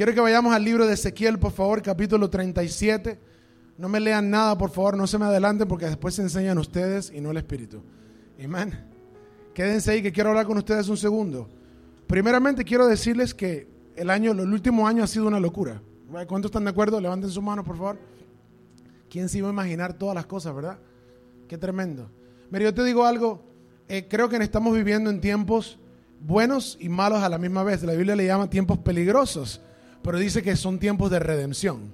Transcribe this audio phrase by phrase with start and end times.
[0.00, 3.20] Quiero que vayamos al libro de Ezequiel, por favor, capítulo 37.
[3.76, 7.12] No me lean nada, por favor, no se me adelanten porque después se enseñan ustedes
[7.14, 7.82] y no el Espíritu.
[8.42, 8.82] Amén.
[9.52, 11.50] Quédense ahí que quiero hablar con ustedes un segundo.
[12.06, 15.82] Primeramente quiero decirles que el año, el último año ha sido una locura.
[16.26, 16.98] ¿Cuántos están de acuerdo?
[16.98, 17.98] Levanten sus manos, por favor.
[19.10, 20.78] ¿Quién se iba a imaginar todas las cosas, verdad?
[21.46, 22.10] Qué tremendo.
[22.50, 23.44] Mira, yo te digo algo.
[23.86, 25.78] eh, creo que estamos viviendo en tiempos
[26.20, 27.82] buenos y malos a la misma vez.
[27.82, 29.60] La Biblia le llama tiempos peligrosos,
[30.02, 31.92] pero dice que son tiempos de redención.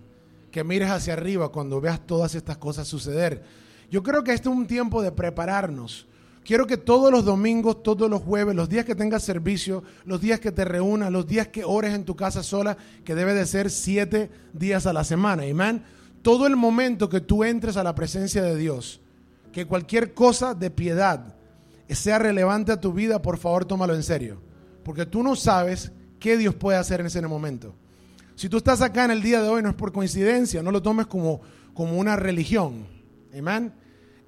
[0.51, 3.42] Que mires hacia arriba cuando veas todas estas cosas suceder.
[3.91, 6.06] Yo creo que este es un tiempo de prepararnos.
[6.45, 10.38] Quiero que todos los domingos, todos los jueves, los días que tengas servicio, los días
[10.38, 13.69] que te reúnas, los días que ores en tu casa sola, que debe de ser
[13.69, 15.42] siete días a la semana.
[15.42, 15.83] Amén.
[16.23, 19.00] Todo el momento que tú entres a la presencia de Dios,
[19.52, 21.34] que cualquier cosa de piedad
[21.88, 24.41] sea relevante a tu vida, por favor tómalo en serio.
[24.84, 27.75] Porque tú no sabes qué Dios puede hacer en ese momento.
[28.36, 30.82] Si tú estás acá en el día de hoy, no es por coincidencia, no lo
[30.82, 31.40] tomes como,
[31.72, 32.86] como una religión.
[33.36, 33.72] Amén.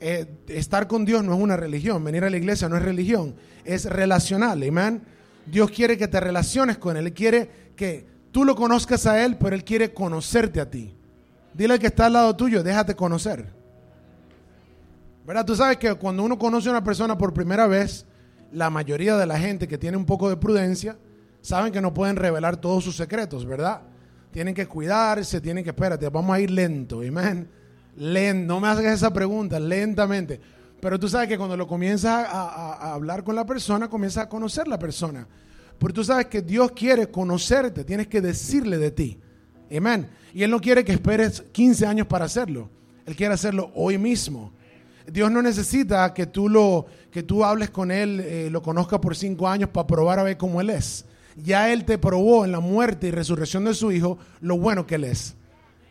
[0.00, 3.34] Eh, estar con Dios no es una religión, venir a la iglesia no es religión,
[3.66, 4.62] es relacional.
[4.62, 5.02] Amén.
[5.44, 9.36] Dios quiere que te relaciones con Él, Él quiere que tú lo conozcas a Él,
[9.36, 10.96] pero Él quiere conocerte a ti.
[11.52, 13.52] Dile al que está al lado tuyo, déjate conocer.
[15.26, 15.44] ¿Verdad?
[15.44, 18.06] Tú sabes que cuando uno conoce a una persona por primera vez,
[18.52, 20.96] la mayoría de la gente que tiene un poco de prudencia,
[21.42, 23.82] saben que no pueden revelar todos sus secretos, ¿verdad?
[24.38, 27.48] Tienen que cuidarse, tienen que, espérate, vamos a ir lento, amén.
[27.96, 30.40] Lento, no me hagas esa pregunta, lentamente.
[30.80, 34.68] Pero tú sabes que cuando lo comienzas a, hablar con la persona, comienzas a conocer
[34.68, 35.26] la persona.
[35.76, 39.18] Porque tú sabes que Dios quiere conocerte, tienes que decirle de ti.
[39.76, 40.08] Amén.
[40.32, 42.70] Y Él no quiere que esperes 15 años para hacerlo.
[43.06, 44.52] Él quiere hacerlo hoy mismo.
[45.04, 49.16] Dios no necesita que tú, lo, que tú hables con Él, eh, lo conozcas por
[49.16, 51.06] cinco años para probar a ver cómo Él es.
[51.44, 54.96] Ya Él te probó en la muerte y resurrección de su Hijo lo bueno que
[54.96, 55.34] Él es.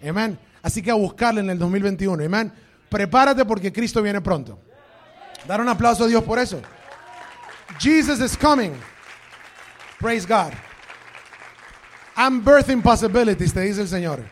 [0.08, 0.38] Amén.
[0.62, 2.24] Así que a buscarle en el 2021.
[2.24, 2.52] Amén.
[2.90, 4.60] Prepárate porque Cristo viene pronto.
[5.48, 6.62] Dar un aplauso a Dios por eso.
[7.80, 8.72] Jesus is coming.
[10.00, 10.54] Praise God.
[12.16, 14.24] I'm birthing possibilities, te dice el Señor.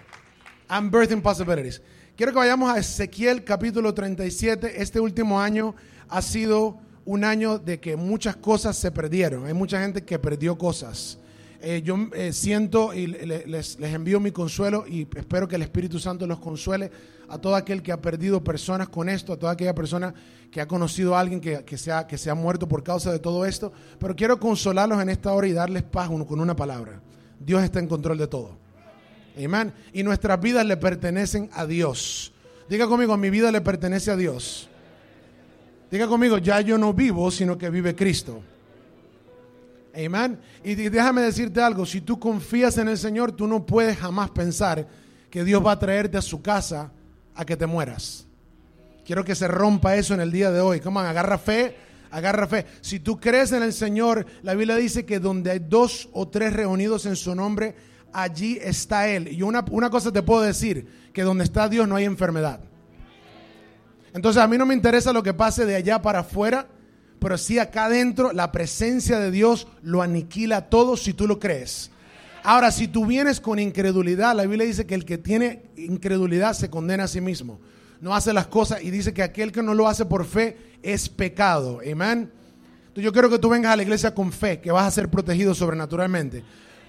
[0.69, 1.81] I'm birthing possibilities.
[2.16, 4.81] Quiero que vayamos a Ezequiel capítulo 37.
[4.81, 5.75] Este último año
[6.09, 9.45] ha sido un año de que muchas cosas se perdieron.
[9.45, 11.19] Hay mucha gente que perdió cosas.
[11.61, 16.27] Eh, yo eh, siento y les, envío mi consuelo y espero que el Espíritu Santo
[16.27, 16.91] los consuele
[17.27, 20.13] a todo aquel que ha perdido personas con esto, a toda aquella persona
[20.51, 23.11] que ha conocido a alguien que, que, se ha, que se ha muerto por causa
[23.11, 23.71] de todo esto.
[23.99, 27.01] Pero quiero consolarlos en esta hora y darles paz con una palabra.
[27.39, 28.57] Dios está en control de todo.
[29.44, 29.73] Amén.
[29.91, 32.33] Y nuestras vidas le pertenecen a Dios.
[32.69, 34.69] Diga conmigo, mi vida le pertenece a Dios.
[35.90, 38.41] Diga conmigo, ya yo no vivo, sino que vive Cristo.
[39.94, 40.40] Amén.
[40.63, 44.88] Y déjame decirte algo, si tú confías en el Señor, tú no puedes jamás pensar
[45.29, 46.91] que Dios va a traerte a su casa
[47.34, 48.25] a que te mueras.
[49.06, 50.79] Quiero que se rompa eso en el día de hoy.
[50.79, 51.75] Come on, agarra fe,
[52.12, 52.66] agarra fe.
[52.81, 56.53] Si tú crees en el Señor, la Biblia dice que donde hay dos o tres
[56.53, 57.75] reunidos en su nombre,
[58.12, 59.28] allí está Él.
[59.28, 62.59] Y una, una cosa te puedo decir, que donde está Dios no hay enfermedad.
[64.15, 66.69] Entonces a mí no me interesa lo que pase de allá para afuera,
[67.19, 71.91] pero sí acá adentro la presencia de Dios lo aniquila todo si tú lo crees.
[72.41, 76.69] Ahora, si tú vienes con incredulidad, la Biblia dice que el que tiene incredulidad se
[76.69, 77.59] condena a sí mismo.
[77.99, 81.09] No hace las cosas y dice que aquel que no lo hace por fe es
[81.09, 81.81] pecado.
[81.91, 82.31] Amén.
[82.95, 85.53] Yo quiero que tú vengas a la iglesia con fe, que vas a ser protegido
[85.53, 86.41] sobrenaturalmente.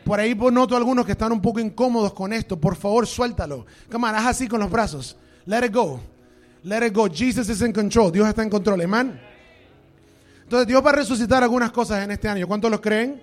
[0.05, 2.61] Por ahí noto algunos que están un poco incómodos con esto.
[2.61, 3.67] Por favor, suéltalo.
[3.93, 5.17] On, haz así con los brazos.
[5.47, 6.01] Let it go.
[6.67, 7.07] Let it go.
[7.07, 8.11] Jesus is in control.
[8.11, 8.81] Dios está en control.
[8.81, 9.21] Amén.
[10.43, 12.49] Entonces Dios va a resucitar algunas cosas en este año.
[12.49, 13.23] ¿Cuántos lo creen?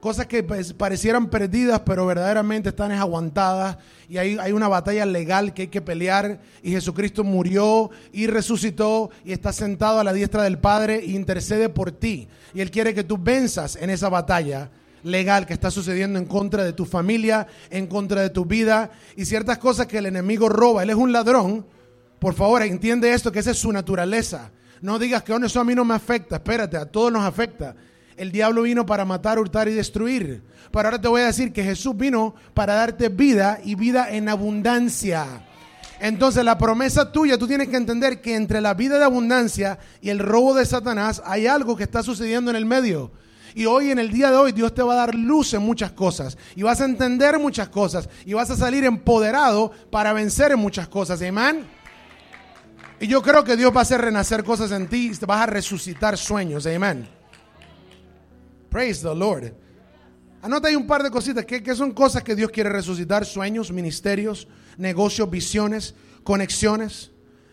[0.00, 3.76] Cosas que parecieran perdidas, pero verdaderamente están aguantadas.
[4.08, 6.40] Y hay, hay una batalla legal que hay que pelear.
[6.62, 11.68] Y Jesucristo murió y resucitó y está sentado a la diestra del Padre e intercede
[11.68, 12.28] por ti.
[12.54, 14.70] Y Él quiere que tú venzas en esa batalla
[15.02, 19.26] legal que está sucediendo en contra de tu familia, en contra de tu vida y
[19.26, 20.82] ciertas cosas que el enemigo roba.
[20.82, 21.66] Él es un ladrón.
[22.22, 24.52] Por favor, entiende esto, que esa es su naturaleza.
[24.80, 26.36] No digas que eso a mí no me afecta.
[26.36, 27.74] Espérate, a todos nos afecta.
[28.16, 30.40] El diablo vino para matar, hurtar y destruir.
[30.70, 34.28] Pero ahora te voy a decir que Jesús vino para darte vida y vida en
[34.28, 35.26] abundancia.
[35.98, 40.10] Entonces la promesa tuya, tú tienes que entender que entre la vida de abundancia y
[40.10, 43.10] el robo de Satanás hay algo que está sucediendo en el medio.
[43.56, 45.90] Y hoy, en el día de hoy, Dios te va a dar luz en muchas
[45.90, 46.38] cosas.
[46.54, 48.08] Y vas a entender muchas cosas.
[48.24, 51.20] Y vas a salir empoderado para vencer en muchas cosas.
[51.20, 51.81] Amén.
[53.02, 55.10] Y yo creo que Dios va a hacer renacer cosas en ti.
[55.12, 56.64] Y te vas a resucitar sueños.
[56.66, 57.08] Amén.
[58.70, 59.52] Praise the Lord.
[60.40, 64.46] Anota ahí un par de cositas, que, son cosas que Dios quiere resucitar, sueños, ministerios,
[64.76, 67.10] negocios, visiones, conexiones,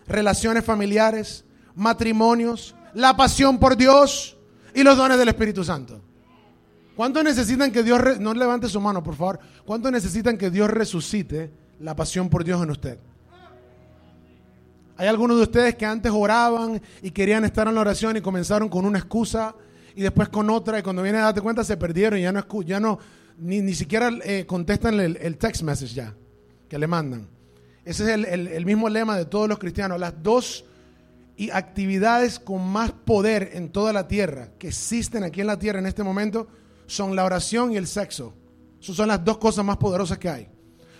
[0.08, 4.38] relaciones familiares, matrimonios, la pasión por Dios
[4.76, 6.00] y los dones del Espíritu Santo.
[6.96, 11.52] ¿Cuántos necesitan que Dios, no levante su mano por favor, cuántos necesitan que Dios resucite
[11.80, 13.00] la pasión por Dios en usted?
[15.00, 18.68] Hay algunos de ustedes que antes oraban y querían estar en la oración y comenzaron
[18.68, 19.56] con una excusa
[19.96, 22.46] y después con otra y cuando vienen a darte cuenta se perdieron y ya no,
[22.64, 23.00] ya no
[23.38, 26.14] ni, ni siquiera eh, contestan el, el text message ya
[26.68, 27.30] que le mandan.
[27.86, 29.98] Ese es el, el- el mismo lema de todos los cristianos.
[30.02, 30.66] Las dos
[31.38, 35.80] y actividades con más poder en toda la tierra que existen aquí en la tierra
[35.80, 36.50] en este momento
[36.88, 38.34] son la oración y el sexo.
[38.82, 40.50] Esas son las dos cosas más poderosas que hay.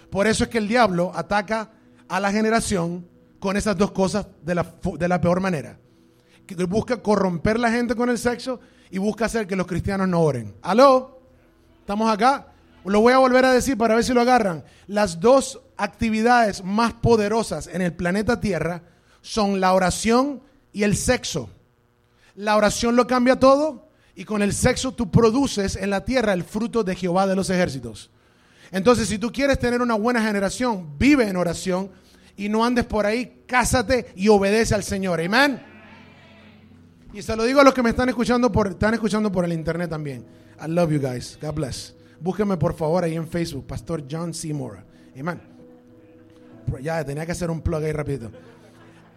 [0.10, 1.70] Por eso es que el diablo ataca
[2.08, 3.06] a la generación
[3.40, 5.80] con esas dos cosas de la, de la peor manera.
[6.46, 8.60] Que busca corromper la gente con el sexo
[8.90, 10.56] y busca hacer que los cristianos no oren.
[10.62, 11.22] ¿Aló?
[11.80, 12.54] ¿Estamos acá?
[12.86, 14.64] Lo voy a volver a decir para ver si lo agarran.
[14.88, 18.84] Las dos actividades más poderosas en el planeta Tierra
[19.22, 20.42] son la oración
[20.74, 21.50] y el sexo.
[22.36, 26.44] La oración lo cambia todo y con el sexo tú produces en la tierra el
[26.44, 28.10] fruto de Jehová de los ejércitos.
[28.72, 31.92] Entonces, si tú quieres tener una buena generación, vive en oración
[32.40, 35.20] y no andes por ahí, cásate y obedece al Señor.
[35.20, 35.62] Amén.
[37.14, 39.52] Y se lo digo a los que me están escuchando por, están escuchando por el
[39.52, 40.26] internet también.
[40.66, 41.38] I love you guys.
[41.42, 41.94] God bless.
[42.22, 44.86] Búsquenme por favor ahí en Facebook, Pastor John Seymour.
[45.20, 45.42] Amén.
[46.82, 48.32] Ya tenía que hacer un plug ahí rapidito.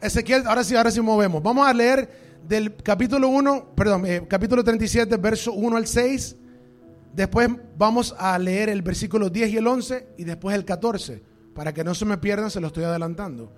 [0.01, 1.41] Ezequiel, ahora sí, ahora sí movemos.
[1.41, 6.37] Vamos a leer del capítulo 1, perdón, eh, capítulo 37, verso 1 al 6.
[7.15, 11.32] Después vamos a leer el versículo 10 y el 11 y después el 14.
[11.55, 13.53] Para que no se me pierdan, se lo estoy adelantando.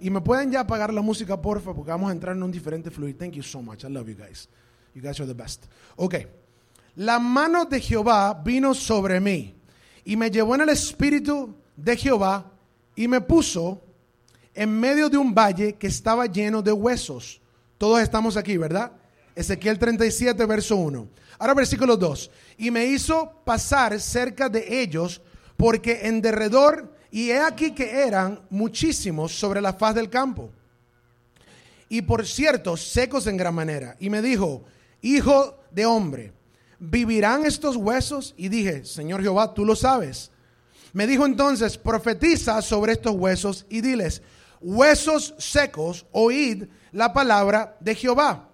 [0.00, 2.90] Y me pueden ya apagar la música, porfa, porque vamos a entrar en un diferente
[2.90, 3.16] fluir.
[3.16, 3.84] Thank you so much.
[3.84, 4.48] I love you guys.
[4.94, 5.64] You guys are the best.
[5.96, 6.14] Ok.
[6.96, 9.54] La mano de Jehová vino sobre mí
[10.04, 12.52] y me llevó en el espíritu de Jehová
[12.96, 13.80] y me puso
[14.54, 17.40] en medio de un valle que estaba lleno de huesos.
[17.78, 18.90] Todos estamos aquí, ¿verdad?
[19.36, 21.08] Ezequiel 37, verso 1.
[21.38, 22.30] Ahora versículo 2.
[22.58, 25.22] Y me hizo pasar cerca de ellos
[25.56, 30.50] porque en derredor, y he aquí que eran muchísimos sobre la faz del campo.
[31.88, 33.96] Y por cierto, secos en gran manera.
[33.98, 34.64] Y me dijo,
[35.00, 36.32] hijo de hombre,
[36.78, 38.34] ¿vivirán estos huesos?
[38.36, 40.30] Y dije, Señor Jehová, tú lo sabes.
[40.92, 44.22] Me dijo entonces, profetiza sobre estos huesos y diles,
[44.60, 48.48] huesos secos, oíd la palabra de Jehová.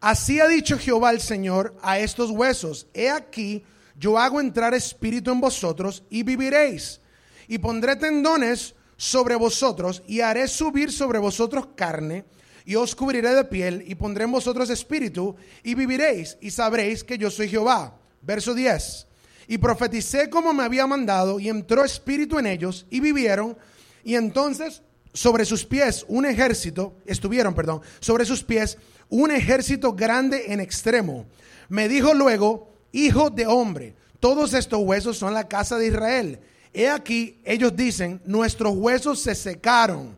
[0.00, 3.64] Así ha dicho Jehová el Señor a estos huesos, he aquí,
[3.98, 7.00] yo hago entrar espíritu en vosotros y viviréis.
[7.48, 12.24] Y pondré tendones sobre vosotros y haré subir sobre vosotros carne
[12.64, 17.16] y os cubriré de piel y pondré en vosotros espíritu y viviréis y sabréis que
[17.16, 17.96] yo soy Jehová.
[18.22, 19.06] Verso 10.
[19.48, 23.56] Y profeticé como me había mandado y entró espíritu en ellos y vivieron
[24.02, 24.82] y entonces
[25.12, 28.76] sobre sus pies un ejército, estuvieron, perdón, sobre sus pies
[29.08, 31.26] un ejército grande en extremo.
[31.68, 36.40] Me dijo luego, hijo de hombre, todos estos huesos son la casa de Israel.
[36.78, 40.14] He aquí, ellos dicen, nuestros huesos se secaron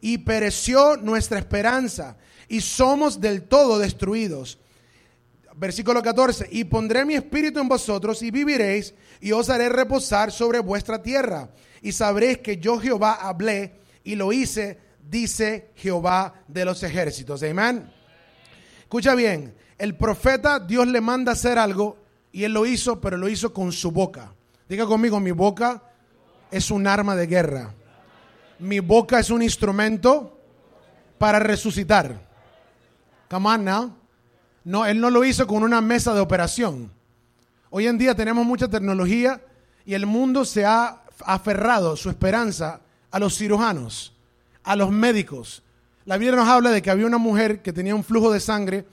[0.00, 2.16] y pereció nuestra esperanza
[2.48, 4.60] y somos del todo destruidos.
[5.56, 10.60] Versículo 14, y pondré mi espíritu en vosotros y viviréis y os haré reposar sobre
[10.60, 11.50] vuestra tierra
[11.82, 14.78] y sabréis que yo Jehová hablé y lo hice,
[15.10, 17.42] dice Jehová de los ejércitos.
[17.42, 17.92] Amén.
[18.78, 21.98] Escucha bien, el profeta Dios le manda hacer algo
[22.30, 24.32] y él lo hizo, pero lo hizo con su boca.
[24.70, 25.82] Diga conmigo, mi boca
[26.48, 27.74] es un arma de guerra.
[28.60, 30.38] Mi boca es un instrumento
[31.18, 32.20] para resucitar.
[33.28, 33.96] Come on now.
[34.62, 36.92] No, él no lo hizo con una mesa de operación.
[37.70, 39.42] Hoy en día tenemos mucha tecnología
[39.84, 44.14] y el mundo se ha aferrado su esperanza a los cirujanos,
[44.62, 45.64] a los médicos.
[46.04, 48.86] La Biblia nos habla de que había una mujer que tenía un flujo de sangre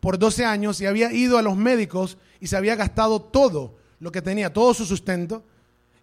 [0.00, 4.12] por 12 años y había ido a los médicos y se había gastado todo lo
[4.12, 5.44] que tenía, todo su sustento,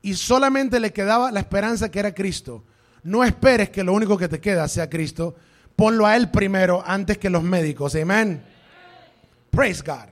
[0.02, 2.64] y solamente le quedaba la esperanza que era Cristo.
[3.04, 5.36] No esperes que lo único que te queda sea Cristo.
[5.76, 7.96] Ponlo a Él primero antes que los médicos.
[7.96, 8.44] Amén.
[9.50, 10.10] Praise God.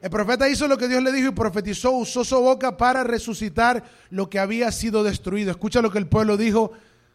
[0.00, 3.82] El profeta hizo lo que Dios le dijo y profetizó, usó su boca para resucitar
[4.10, 5.50] lo que había sido destruido.
[5.50, 6.72] Escucha lo que el pueblo dijo,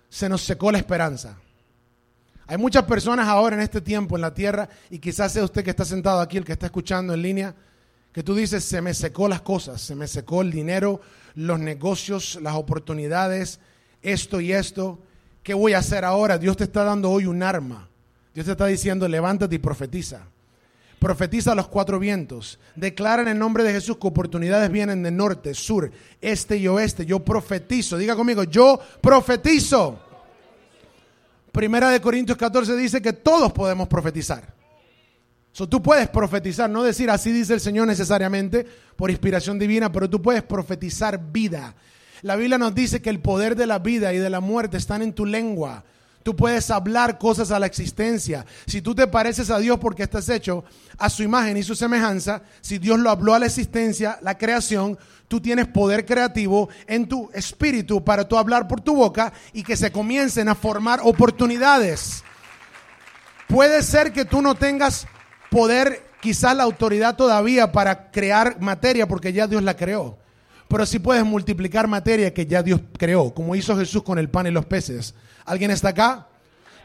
[0.10, 1.38] se nos secó la esperanza.
[2.48, 5.70] Hay muchas personas ahora en este tiempo en la tierra y quizás sea usted que
[5.70, 7.54] está sentado aquí, el que está escuchando en línea,
[8.12, 11.01] que tú dices, se me secó las cosas, se me secó el dinero,
[11.36, 13.60] los negocios, las oportunidades,
[14.01, 15.00] esto y esto.
[15.44, 16.38] ¿Qué voy a hacer ahora?
[16.38, 17.88] Dios te está dando hoy un arma.
[18.34, 20.22] Dios te está diciendo, levántate y profetiza.
[21.00, 22.60] Profetiza a los cuatro vientos.
[22.75, 25.89] Declara en el nombre de Jesús que oportunidades vienen de norte, sur,
[26.20, 27.06] este y oeste.
[27.06, 27.98] Yo profetizo.
[27.98, 30.00] Diga conmigo, yo profetizo.
[31.51, 34.59] Primera de Corintios 14 dice que todos podemos profetizar.
[35.60, 40.10] So, tú puedes profetizar, no decir así dice el Señor necesariamente por inspiración divina, pero
[40.10, 41.75] tú puedes profetizar vida.
[42.22, 45.01] La Biblia nos dice que el poder de la vida y de la muerte están
[45.01, 45.84] en tu lengua.
[46.24, 48.46] Tú puedes hablar cosas a la existencia.
[48.68, 50.63] Si tú te pareces a Dios porque estás hecho
[50.98, 54.98] a su imagen y su semejanza, si Dios lo habló a la existencia, la creación,
[55.28, 59.75] tú tienes poder creativo en tu espíritu para tú hablar por tu boca y que
[59.75, 62.24] se comiencen a formar oportunidades.
[63.50, 65.06] Puede ser que tú no tengas
[65.50, 70.18] poder, quizás la autoridad todavía para crear materia porque ya Dios la creó.
[70.68, 74.48] Pero sí puedes multiplicar materia que ya Dios creó, como hizo Jesús con el pan
[74.48, 75.15] y los peces.
[75.46, 76.27] ¿Alguien está acá?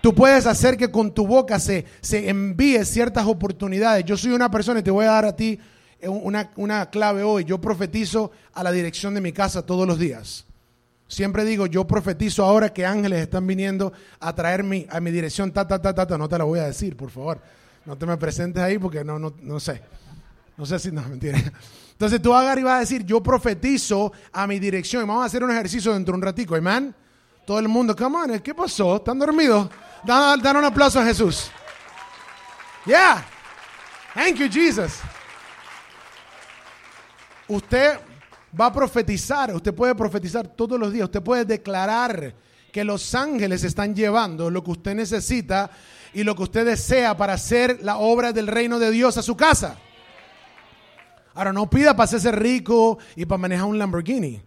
[0.01, 4.05] Tú puedes hacer que con tu boca se, se envíe ciertas oportunidades.
[4.05, 5.59] Yo soy una persona y te voy a dar a ti
[6.03, 7.45] una, una clave hoy.
[7.45, 10.45] Yo profetizo a la dirección de mi casa todos los días.
[11.07, 15.53] Siempre digo, yo profetizo ahora que ángeles están viniendo a traerme a mi dirección.
[15.53, 16.19] Ta, ta, ta, ta, ta.
[16.19, 17.41] No te la voy a decir, por favor.
[17.87, 19.83] No te me presentes ahí porque no, no, no sé.
[20.57, 21.39] No sé si no, mentira.
[21.93, 25.05] Entonces tú agarras y vas a decir, yo profetizo a mi dirección.
[25.05, 26.95] Y vamos a hacer un ejercicio dentro de un ratico, amén.
[27.47, 28.97] Todo el mundo, come on, ¿qué pasó?
[28.97, 29.69] ¿Están dormidos?
[30.03, 31.51] Dan, dan un aplauso a Jesús.
[32.87, 33.25] Yeah.
[34.15, 35.01] Thank you, Jesus.
[37.49, 37.99] Usted
[38.59, 42.35] va a profetizar, usted puede profetizar todos los días, usted puede declarar
[42.73, 45.71] que los ángeles están llevando lo que usted necesita
[46.15, 49.37] y lo que usted desea para hacer la obra del reino de Dios a su
[49.37, 49.77] casa.
[51.35, 54.41] Ahora, no pida para hacerse rico y para manejar un Lamborghini.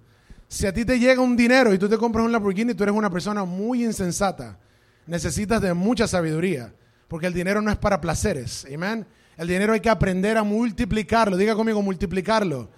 [0.48, 2.96] Si a ti te llega un dinero y tú te compras un Lamborghini, tú eres
[2.96, 4.58] una persona muy insensata.
[5.06, 6.74] Necesitas de mucha sabiduría,
[7.10, 8.66] porque el dinero no es para placeres.
[8.74, 9.06] Amén.
[9.36, 11.36] El dinero hay que aprender a multiplicarlo.
[11.36, 12.70] Diga conmigo, multiplicarlo.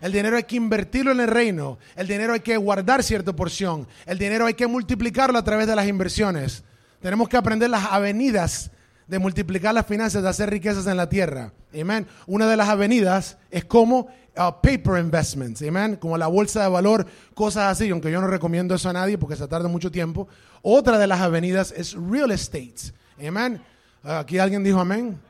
[0.00, 1.78] El dinero hay que invertirlo en el reino.
[1.94, 3.86] El dinero hay que guardar cierta porción.
[4.04, 6.64] El dinero hay que multiplicarlo a través de las inversiones.
[7.02, 8.70] Tenemos que aprender las avenidas
[9.08, 11.52] de multiplicar las finanzas, de hacer riquezas en la tierra.
[11.78, 12.06] Amén.
[12.26, 13.98] Una de las avenidas es como
[14.36, 15.60] uh, paper investments.
[15.62, 15.96] Amén.
[15.96, 19.36] Como la bolsa de valor, cosas así, aunque yo no recomiendo eso a nadie porque
[19.36, 20.28] se tarda mucho tiempo.
[20.62, 22.92] Otra de las avenidas es real estate.
[23.26, 23.60] Amén.
[24.04, 25.20] Uh, aquí alguien dijo amén.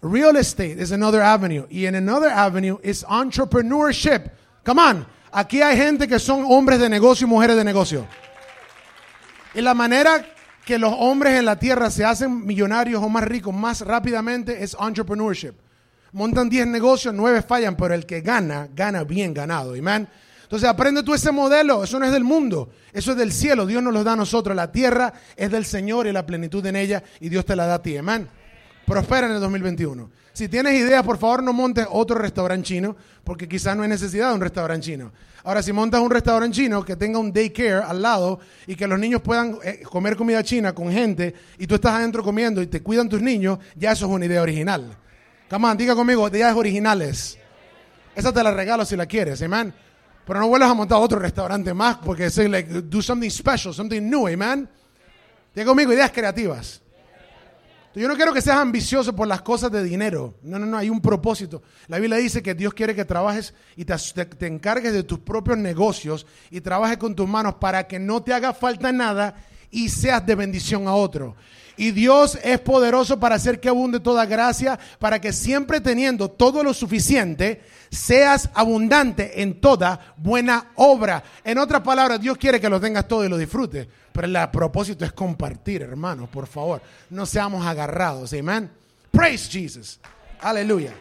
[0.00, 1.66] Real estate is another avenue.
[1.70, 4.30] Y en another avenue is entrepreneurship.
[4.64, 5.06] Come on.
[5.32, 8.06] Aquí hay gente que son hombres de negocio y mujeres de negocio.
[9.54, 10.24] Y la manera
[10.64, 14.76] que los hombres en la tierra se hacen millonarios o más ricos más rápidamente es
[14.80, 15.52] entrepreneurship.
[16.12, 19.74] Montan 10 negocios, 9 fallan, pero el que gana, gana bien ganado.
[19.74, 20.08] Amén.
[20.44, 23.82] Entonces aprende tú ese modelo, eso no es del mundo, eso es del cielo, Dios
[23.82, 27.02] nos lo da a nosotros, la tierra es del Señor y la plenitud en ella
[27.18, 27.96] y Dios te la da a ti.
[28.86, 30.10] Prospera en el 2021.
[30.32, 34.28] Si tienes ideas, por favor no montes otro restaurante chino, porque quizás no hay necesidad
[34.30, 35.12] de un restaurante chino.
[35.44, 38.98] Ahora, si montas un restaurante chino que tenga un daycare al lado y que los
[38.98, 42.82] niños puedan eh, comer comida china con gente y tú estás adentro comiendo y te
[42.82, 44.96] cuidan tus niños, ya eso es una idea original.
[45.48, 47.38] Come on, diga conmigo, ideas originales.
[48.14, 49.72] Esa te la regalo si la quieres, amen.
[50.26, 54.02] Pero no vuelvas a montar otro restaurante más porque say like do something special, something
[54.02, 54.68] new, amen.
[55.54, 56.83] Diga conmigo, ideas creativas.
[57.94, 60.34] Yo no quiero que seas ambicioso por las cosas de dinero.
[60.42, 61.62] No, no, no, hay un propósito.
[61.86, 66.26] La Biblia dice que Dios quiere que trabajes y te, encargues de tus propios negocios
[66.50, 69.36] y trabajes con tus manos para que no te haga falta nada
[69.70, 71.36] y seas de bendición a otro.
[71.76, 76.62] Y Dios es poderoso para hacer que abunde toda gracia, para que siempre teniendo todo
[76.62, 81.22] lo suficiente, seas abundante en toda buena obra.
[81.42, 83.88] En otras palabras, Dios quiere que lo tengas todo y lo disfrutes.
[84.12, 86.80] Pero el propósito es compartir, hermanos, por favor.
[87.10, 88.32] No seamos agarrados.
[88.32, 88.70] Amén.
[89.10, 89.98] Praise Jesus.
[90.40, 90.92] Aleluya.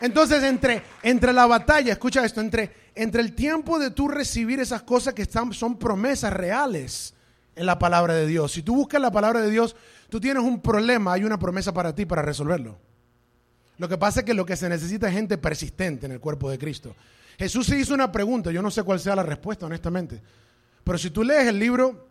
[0.00, 4.82] Entonces, entre, entre la batalla, escucha esto, entre, entre el tiempo de tú recibir esas
[4.82, 7.14] cosas que están, son promesas reales
[7.54, 8.52] en la palabra de Dios.
[8.52, 9.76] Si tú buscas la palabra de Dios,
[10.08, 12.78] tú tienes un problema, hay una promesa para ti para resolverlo.
[13.78, 16.50] Lo que pasa es que lo que se necesita es gente persistente en el cuerpo
[16.50, 16.96] de Cristo.
[17.38, 20.22] Jesús se hizo una pregunta, yo no sé cuál sea la respuesta, honestamente.
[20.82, 22.08] Pero si tú lees el libro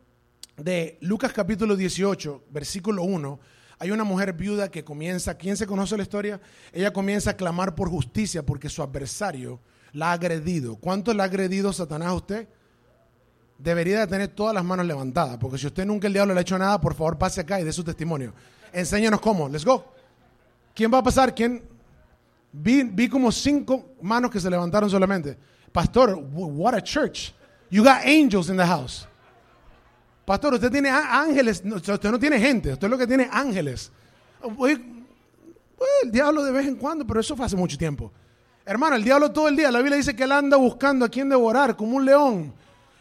[0.56, 3.40] de Lucas capítulo 18, versículo 1,
[3.80, 6.40] hay una mujer viuda que comienza, ¿quién se conoce la historia?
[6.72, 9.60] Ella comienza a clamar por justicia porque su adversario
[9.96, 10.76] la ha agredido.
[10.76, 12.48] ¿Cuánto le ha agredido Satanás a usted?
[13.58, 16.42] Debería de tener todas las manos levantadas, porque si usted nunca el diablo le ha
[16.42, 18.34] hecho nada, por favor pase acá y dé su testimonio.
[18.74, 19.48] Enséñanos cómo.
[19.48, 19.86] Let's go.
[20.74, 21.34] ¿Quién va a pasar?
[21.34, 21.64] ¿Quién?
[22.52, 25.38] Vi, vi como cinco manos que se levantaron solamente.
[25.72, 27.34] Pastor, what a church.
[27.70, 29.08] You got angels in the house.
[30.26, 33.92] Pastor, usted tiene ángeles, usted no tiene gente, usted lo que tiene ángeles.
[36.04, 38.12] el diablo de vez en cuando, pero eso fue hace mucho tiempo.
[38.68, 41.30] Hermano, el diablo todo el día, la Biblia dice que él anda buscando a quien
[41.30, 42.54] devorar, como un león.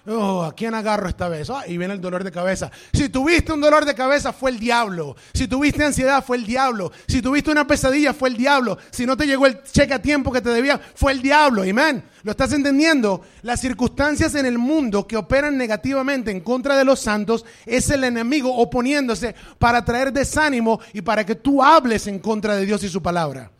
[0.07, 1.49] Oh, ¿A quién agarro esta vez?
[1.49, 2.71] Ah, y viene el dolor de cabeza.
[2.93, 5.17] Si tuviste un dolor de cabeza, fue el diablo.
[5.33, 6.93] Si tuviste ansiedad, fue el diablo.
[7.09, 8.77] Si tuviste una pesadilla, fue el diablo.
[8.91, 11.63] Si no te llegó el cheque a tiempo que te debía, fue el diablo.
[11.63, 12.05] Amén.
[12.23, 13.23] ¿Lo estás entendiendo?
[13.41, 18.05] Las circunstancias en el mundo que operan negativamente en contra de los santos es el
[18.05, 22.91] enemigo oponiéndose para traer desánimo y para que tú hables en contra de Dios y
[22.91, 23.51] su palabra.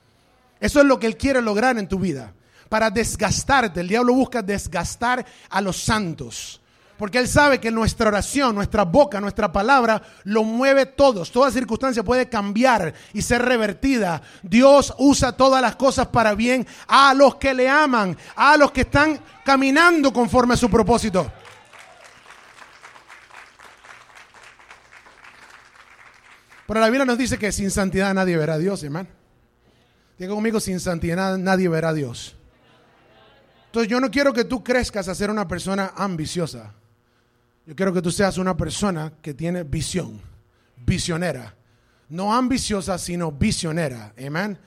[0.65, 2.33] Eso es lo que Él quiere lograr en tu vida.
[2.71, 3.81] Para desgastarte.
[3.81, 6.59] El diablo busca desgastar a los santos.
[6.97, 11.31] Porque Él sabe que nuestra oración, nuestra boca, nuestra palabra lo mueve todos.
[11.31, 14.23] Toda circunstancia puede cambiar y ser revertida.
[14.43, 18.81] Dios usa todas las cosas para bien a los que le aman, a los que
[18.81, 21.31] están caminando conforme a su propósito.
[26.67, 29.24] Pero la Biblia nos dice que sin santidad nadie verá a Dios, hermano.
[30.19, 32.37] Diga conmigo, sin santidad nadie verá a Dios.
[33.67, 36.73] Entonces yo no quiero que tú crezcas a ser una persona ambiciosa.
[37.67, 40.21] Yo quiero que tú seas una persona que tiene visión,
[40.87, 41.55] visionera.
[42.09, 44.13] No ambiciosa, sino visionera.
[44.25, 44.59] Amén.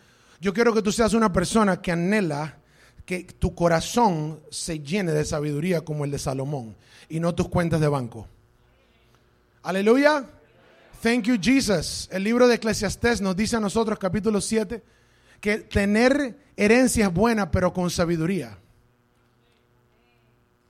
[0.42, 2.58] Yo quiero que tú seas una persona que anhela
[3.06, 6.76] que tu corazón se llene de sabiduría como el de Salomón
[7.08, 8.28] y no tus cuentas de banco.
[9.64, 10.26] Aleluya.
[11.02, 12.10] Thank you, Jesus.
[12.12, 14.84] El libro de Eclesiastés nos dice a nosotros, capítulo 7,
[15.40, 18.58] que tener herencia es buena, pero con sabiduría.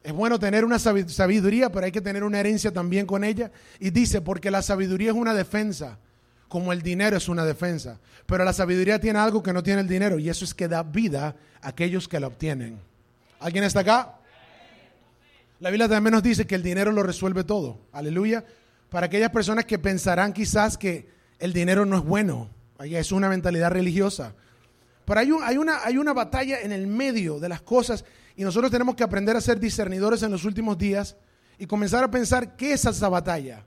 [0.04, 3.52] Es bueno tener una sabiduría, pero hay que tener una herencia también con ella.
[3.80, 6.00] Y dice, porque la sabiduría es una defensa,
[6.48, 8.00] como el dinero es una defensa.
[8.26, 10.84] Pero la sabiduría tiene algo que no tiene el dinero, y eso es que da
[10.84, 12.80] vida a aquellos que la obtienen.
[13.40, 14.14] ¿Alguien está acá?
[15.60, 17.80] La Biblia también nos dice que el dinero lo resuelve todo.
[17.92, 18.46] Aleluya.
[18.90, 21.10] Para aquellas personas que pensarán quizás que
[21.40, 22.50] el dinero no es bueno.
[22.80, 24.36] Es una mentalidad religiosa.
[25.08, 28.04] Pero hay, hay, una, hay una batalla en el medio de las cosas
[28.36, 31.16] y nosotros tenemos que aprender a ser discernidores en los últimos días
[31.58, 33.66] y comenzar a pensar qué es esa batalla.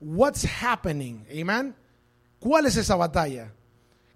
[0.00, 1.26] What's happening?
[1.30, 1.74] Amen.
[2.38, 3.52] ¿Cuál es esa batalla?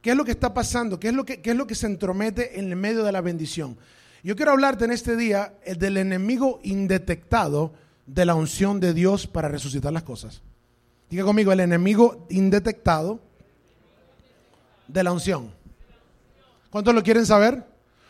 [0.01, 0.99] ¿Qué es lo que está pasando?
[0.99, 3.21] ¿Qué es lo que, qué es lo que se entromete en el medio de la
[3.21, 3.77] bendición?
[4.23, 7.75] Yo quiero hablarte en este día eh, del enemigo indetectado
[8.07, 10.41] de la unción de Dios para resucitar las cosas.
[11.11, 13.21] Diga conmigo, el enemigo indetectado
[14.89, 15.61] de la unción.
[16.73, 17.63] ¿Cuántos lo quieren saber?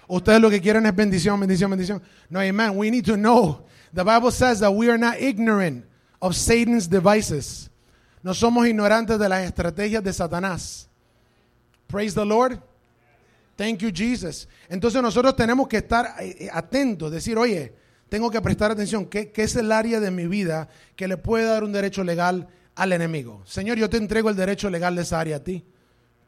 [0.06, 2.00] Ustedes lo que quieren es bendición, bendición, bendición.
[2.30, 2.76] No, amen.
[2.76, 3.66] We need to know.
[3.92, 5.84] The Bible says that we are not ignorant
[6.20, 7.68] of Satan's devices.
[8.22, 10.88] No somos ignorantes de las estrategias de Satanás.
[11.88, 12.62] Praise the Lord.
[13.56, 14.46] Thank you, Jesus.
[14.68, 17.74] Entonces nosotros tenemos que estar eh, eh, atentos, decir, oye,
[18.08, 19.06] tengo que prestar atención.
[19.06, 22.46] ¿Qué, ¿Qué, es el área de mi vida que le puede dar un derecho legal
[22.76, 23.42] al enemigo?
[23.44, 25.64] Señor, yo te entrego el derecho legal de esa área a ti.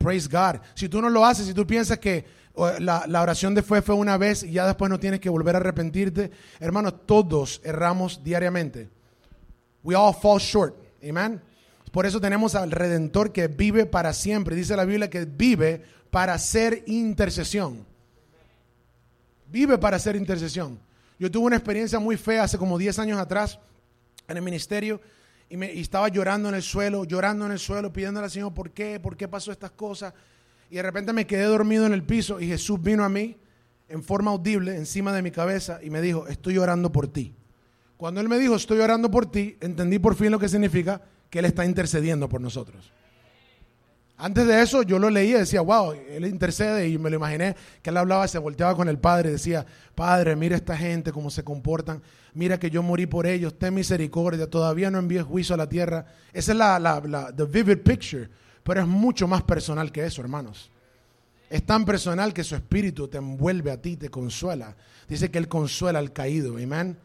[0.05, 0.61] Praise God.
[0.75, 2.27] Si tú no lo haces, si tú piensas que
[2.79, 5.59] la, oración de fe fue una vez y ya después no tienes que volver a
[5.59, 8.91] arrepentirte, hermanos, todos erramos diariamente.
[9.83, 10.75] We all fall short.
[11.03, 11.41] Amen.
[11.91, 14.55] Por eso tenemos al Redentor que vive para siempre.
[14.55, 17.87] Dice la Biblia que vive para hacer intercesión.
[19.47, 20.79] Vive para hacer intercesión.
[21.19, 23.59] Yo tuve una experiencia muy fea hace como 10 años atrás
[24.29, 25.01] en el ministerio
[25.55, 28.99] y, estaba llorando en el suelo, llorando en el suelo, pidiéndole al Señor, ¿por qué?
[28.99, 30.13] ¿Por qué pasó estas cosas?
[30.71, 33.37] Y de repente me quedé dormido en el piso y Jesús vino a mí
[33.89, 37.35] en forma audible encima de mi cabeza y me dijo, estoy orando por ti.
[37.97, 41.39] Cuando Él me dijo, estoy orando por ti, entendí por fin lo que significa que
[41.39, 42.91] Él está intercediendo por nosotros.
[44.17, 47.57] Antes de eso yo lo leía y decía, wow, Él intercede y me lo imaginé
[47.83, 51.31] que Él hablaba, se volteaba con el Padre y decía, Padre, mira esta gente, cómo
[51.31, 52.01] se comportan,
[52.33, 56.07] mira que yo morí por ellos, ten misericordia, todavía no envíe juicio a la tierra.
[56.33, 58.29] Esa es la, la, la the vivid picture,
[58.63, 60.71] pero es mucho más personal que eso, hermanos.
[61.51, 64.77] Es tan personal que su espíritu te envuelve a ti, te consuela.
[65.09, 66.97] Dice que Él consuela al caído, amén.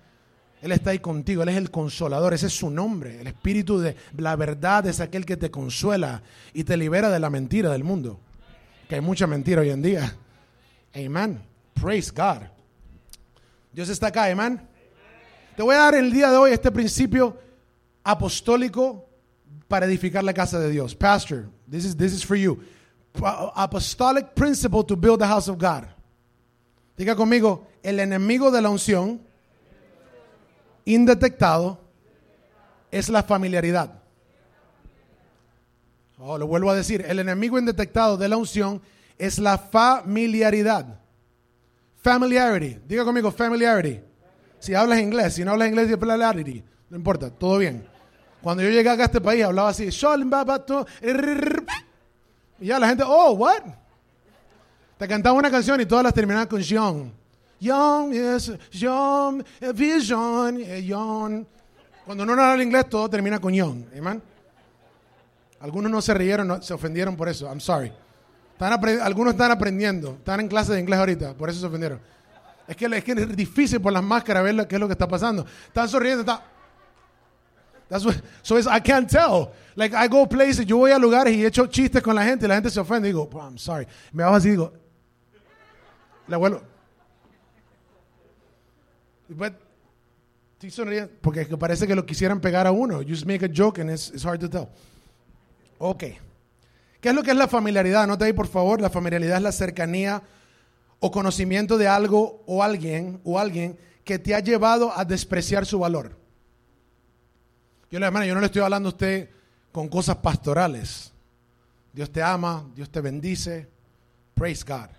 [0.62, 3.22] Él está ahí contigo, Él es el consolador, ese es su nombre.
[3.22, 6.22] El espíritu de la verdad es aquel que te consuela
[6.54, 8.19] y te libera de la mentira del mundo.
[8.88, 10.15] Que hay mucha mentira hoy en día.
[10.93, 11.41] Amén.
[11.80, 12.43] Praise God.
[13.72, 14.60] Dios está acá, amén.
[15.56, 17.38] Te voy a dar el día de hoy este principio
[18.04, 19.08] apostólico
[19.67, 20.95] para edificar la casa de Dios.
[20.95, 22.60] Pastor, this is, this is for you.
[23.56, 25.86] Apostolic principle to build the house of God.
[26.98, 29.22] Diga conmigo, el enemigo de la unción
[30.86, 31.80] indetectado
[32.92, 33.94] es la familiaridad.
[36.18, 38.82] Oh, lo vuelvo a decir, el enemigo indetectado de la unción
[39.18, 41.00] es la familiaridad.
[42.02, 42.80] Familiarity.
[42.88, 44.02] Diga conmigo, familiarity.
[44.60, 46.63] Si hablas inglés, si no hablas inglés, familiarity.
[46.89, 47.88] No importa, todo bien.
[48.42, 49.89] Cuando yo llegué acá a este país hablaba así,
[52.62, 53.63] y ya la gente, oh, what?
[54.98, 57.13] Te cantaba una canción y todas las terminaban con John.
[57.60, 59.43] Young, yes, John,
[59.74, 61.48] vision, John.
[62.06, 63.84] Cuando uno no habla inglés, todo termina con Young.
[63.98, 64.22] Amen.
[65.60, 67.48] Algunos no se rieron, se ofendieron por eso.
[67.48, 67.91] I'm sorry.
[68.60, 72.00] algunos están aprendiendo, están en clase de inglés ahorita, por eso se ofendieron.
[72.67, 75.08] Es que, es que es difícil por las máscaras ver qué es lo que está
[75.08, 75.45] pasando.
[75.67, 76.39] Están sonriendo, están...
[77.89, 79.52] That's what, so I can't tell.
[79.76, 82.48] Like I go places, yo voy a lugares y echo chistes con la gente y
[82.48, 83.08] la gente se ofende.
[83.08, 83.88] Digo, I'm sorry.
[84.12, 84.72] Me bajo así digo,
[86.28, 86.62] le vuelvo.
[89.30, 89.54] But,
[90.54, 93.02] estoy sonriendo porque parece que lo quisieran pegar a uno.
[93.02, 94.68] You just make a joke and it's, it's hard to tell.
[95.78, 96.04] Ok.
[97.00, 98.08] ¿Qué es lo que es la familiaridad?
[98.08, 98.82] Nota ahí, por favor.
[98.82, 100.22] La familiaridad es la cercanía
[101.00, 105.80] o conocimiento de algo o alguien o alguien que te ha llevado a despreciar su
[105.80, 106.18] valor.
[107.89, 109.30] Yo le hermano, yo no le estoy hablando a usted
[109.72, 111.13] con cosas pastorales.
[111.94, 113.70] Dios te ama, Dios te bendice.
[114.34, 114.89] Praise God.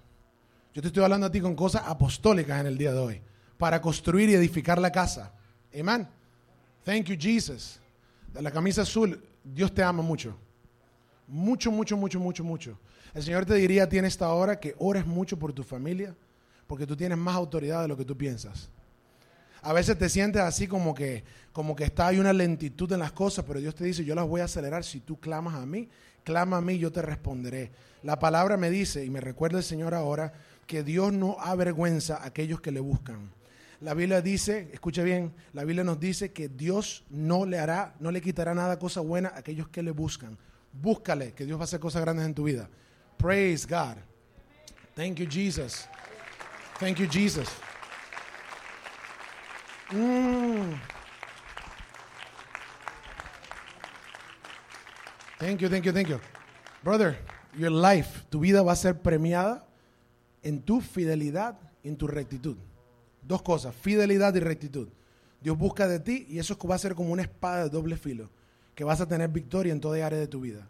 [0.73, 3.23] Yo te estoy hablando a ti con cosas apostólicas en el día de hoy
[3.61, 5.31] para construir y edificar la casa.
[5.79, 6.09] Amén.
[6.83, 7.79] Thank you, Jesus.
[8.33, 10.35] De la camisa azul, Dios te ama mucho.
[11.29, 12.79] Mucho, mucho, mucho, mucho, mucho.
[13.13, 16.17] El Señor te diría a ti en esta hora que ores mucho por tu familia,
[16.67, 18.71] porque tú tienes más autoridad de lo que tú piensas.
[19.61, 23.13] A veces te sientes así como que, como que está hay una lentitud en las
[23.13, 25.87] cosas, pero Dios te dice, yo las voy a acelerar si tú clamas a mí,
[26.25, 27.71] clama a mí, yo te responderé.
[28.03, 30.33] La palabra me dice, y me recuerda el Señor ahora,
[30.67, 33.39] que Dios no avergüenza a aquellos que le buscan.
[33.81, 38.11] La Biblia dice, escuche bien, la Biblia nos dice que Dios no le hará, no
[38.11, 40.37] le quitará nada cosa buena a aquellos que le buscan.
[40.73, 42.69] Búscale, que Dios va a hacer cosas grandes en tu vida.
[43.17, 43.97] Praise God.
[44.95, 45.89] Thank you, Jesus.
[46.79, 47.49] Thank you, Jesus.
[49.91, 50.79] Mm.
[55.39, 56.21] Thank you, thank you, thank you.
[56.83, 57.17] Brother,
[57.57, 59.67] your life, tu vida va a ser premiada
[60.43, 62.57] en tu fidelidad en tu rectitud.
[63.31, 64.89] Dos cosas, fidelidad y rectitud.
[65.41, 68.29] Dios busca de ti y eso va a ser como una espada de doble filo,
[68.75, 70.67] que vas a tener victoria en toda área de tu vida.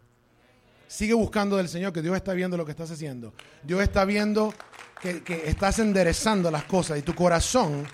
[0.87, 3.33] Sigue buscando del Señor, que Dios está viendo lo que estás haciendo.
[3.62, 4.53] Dios está viendo
[5.01, 7.87] que, estás enderezando las cosas y tu corazón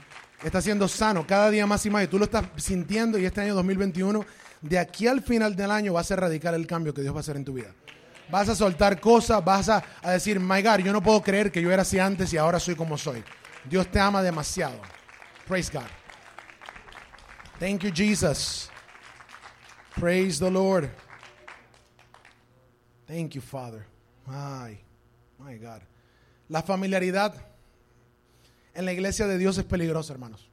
[0.42, 3.42] está siendo sano cada día más y más y tú lo estás sintiendo y este
[3.42, 4.26] año 2021,
[4.62, 7.18] de aquí al final del año va a ser radical el cambio que Dios va
[7.18, 7.72] a hacer en tu vida.
[8.32, 11.70] Vas a soltar cosas, vas a, decir, my God, yo no puedo creer que yo
[11.70, 13.22] era así antes y ahora soy como soy.
[13.68, 14.80] Dios te ama demasiado.
[15.46, 15.88] Praise God.
[17.58, 18.70] Thank you, Jesus.
[19.94, 20.90] Praise the Lord.
[23.06, 23.86] Thank you, Father.
[24.26, 24.78] My,
[25.38, 25.82] my God.
[26.48, 27.34] La familiaridad
[28.74, 30.50] en la iglesia de Dios es peligroso, hermanos.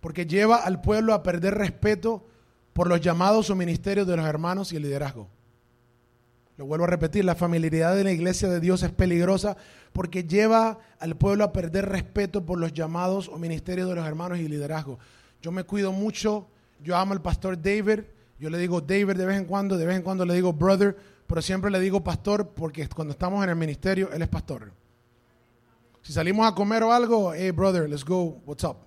[0.00, 2.26] Porque lleva al pueblo a perder respeto
[2.72, 5.28] por los llamados o ministerios de los hermanos y el liderazgo.
[6.56, 9.56] Lo vuelvo a repetir, la familiaridad de la iglesia de Dios es peligrosa
[9.94, 14.40] porque lleva al pueblo a perder respeto por los llamados o ministerios de los hermanos
[14.40, 14.98] y liderazgo.
[15.40, 16.48] Yo me cuido mucho,
[16.82, 18.00] yo amo al pastor David,
[18.40, 20.96] yo le digo David de vez en cuando, de vez en cuando le digo brother,
[21.28, 24.72] pero siempre le digo pastor porque cuando estamos en el ministerio, él es pastor.
[26.02, 28.78] Si salimos a comer o algo, hey brother, let's go, what's up?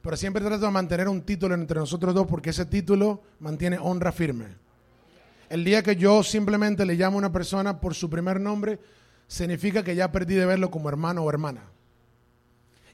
[0.00, 4.12] Pero siempre trato de mantener un título entre nosotros dos porque ese título mantiene honra
[4.12, 4.46] firme.
[5.48, 8.78] El día que yo simplemente le llamo a una persona por su primer nombre,
[9.26, 11.62] significa que ya perdí de verlo como hermano o hermana.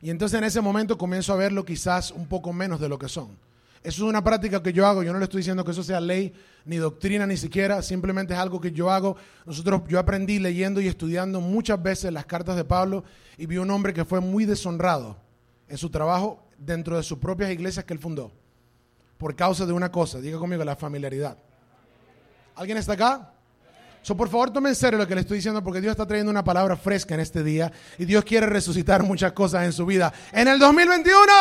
[0.00, 3.08] Y entonces en ese momento comienzo a verlo quizás un poco menos de lo que
[3.08, 3.36] son.
[3.82, 5.02] Eso es una práctica que yo hago.
[5.02, 6.32] Yo no le estoy diciendo que eso sea ley,
[6.64, 7.82] ni doctrina, ni siquiera.
[7.82, 9.16] Simplemente es algo que yo hago.
[9.44, 13.04] Nosotros, yo aprendí leyendo y estudiando muchas veces las cartas de Pablo
[13.36, 15.16] y vi un hombre que fue muy deshonrado
[15.68, 18.30] en su trabajo dentro de sus propias iglesias que él fundó.
[19.18, 20.20] Por causa de una cosa.
[20.20, 21.36] Diga conmigo, la familiaridad.
[22.54, 23.32] ¿Alguien está acá?
[24.02, 26.30] So, por favor, tomen en serio lo que le estoy diciendo porque Dios está trayendo
[26.30, 30.12] una palabra fresca en este día y Dios quiere resucitar muchas cosas en su vida.
[30.32, 31.32] En el 2021.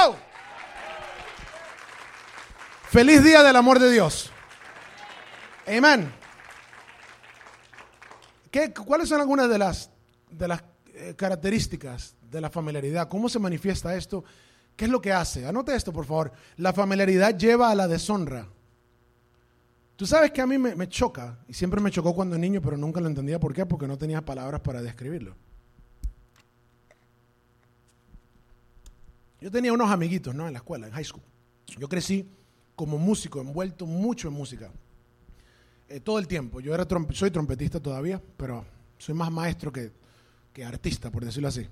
[2.90, 4.32] Feliz día del amor de Dios.
[5.66, 6.14] Amén.
[8.86, 9.90] ¿Cuáles son algunas de las,
[10.30, 13.08] de las eh, características de la familiaridad?
[13.08, 14.24] ¿Cómo se manifiesta esto?
[14.76, 15.48] ¿Qué es lo que hace?
[15.48, 16.32] Anote esto, por favor.
[16.58, 18.46] La familiaridad lleva a la deshonra.
[20.02, 23.00] Tú sabes que a mí me, choca, y siempre me chocó cuando niño, pero nunca
[23.00, 25.36] lo entendía por qué, porque no tenía palabras para describirlo.
[29.40, 30.48] Yo tenía unos amiguitos, ¿no?
[30.48, 31.22] En la escuela, en high school.
[31.78, 32.28] Yo crecí
[32.76, 34.72] como músico, envuelto mucho en música.
[35.88, 36.62] Eh, todo el tiempo.
[36.62, 38.66] Yo era soy trompetista todavía, pero
[38.98, 39.92] soy más maestro que,
[40.66, 41.68] artista, por decirlo así.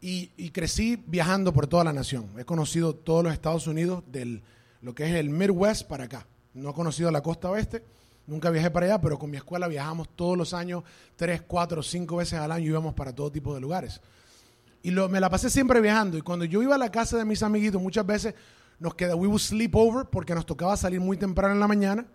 [0.00, 2.30] Y, crecí viajando por toda la nación.
[2.38, 4.40] He conocido todos los Estados Unidos, de
[4.80, 6.26] lo que es el Midwest para acá.
[6.54, 7.84] No he conocido la costa oeste,
[8.26, 10.84] nunca viajé para allá, pero con mi escuela viajamos todos los años,
[11.16, 14.00] tres, cuatro, cinco veces al año íbamos para todo tipo de lugares.
[14.82, 16.16] Y lo, me la pasé siempre viajando.
[16.16, 18.34] Y cuando yo iba a la casa de mis amiguitos, muchas veces
[18.78, 22.06] nos quedaba, we would sleep over porque nos tocaba salir muy temprano en la mañana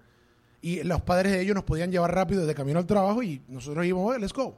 [0.61, 3.85] y los padres de ellos nos podían llevar rápido de camino al trabajo y nosotros
[3.85, 4.57] íbamos, let's go.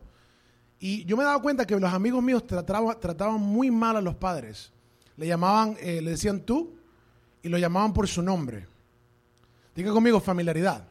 [0.80, 4.72] Y yo me daba cuenta que los amigos míos trataban, muy mal a los padres.
[5.16, 6.76] Le llamaban, eh, le decían tú
[7.44, 8.68] y lo llamaban por su nombre.
[9.76, 10.88] Diga conmigo familiaridad.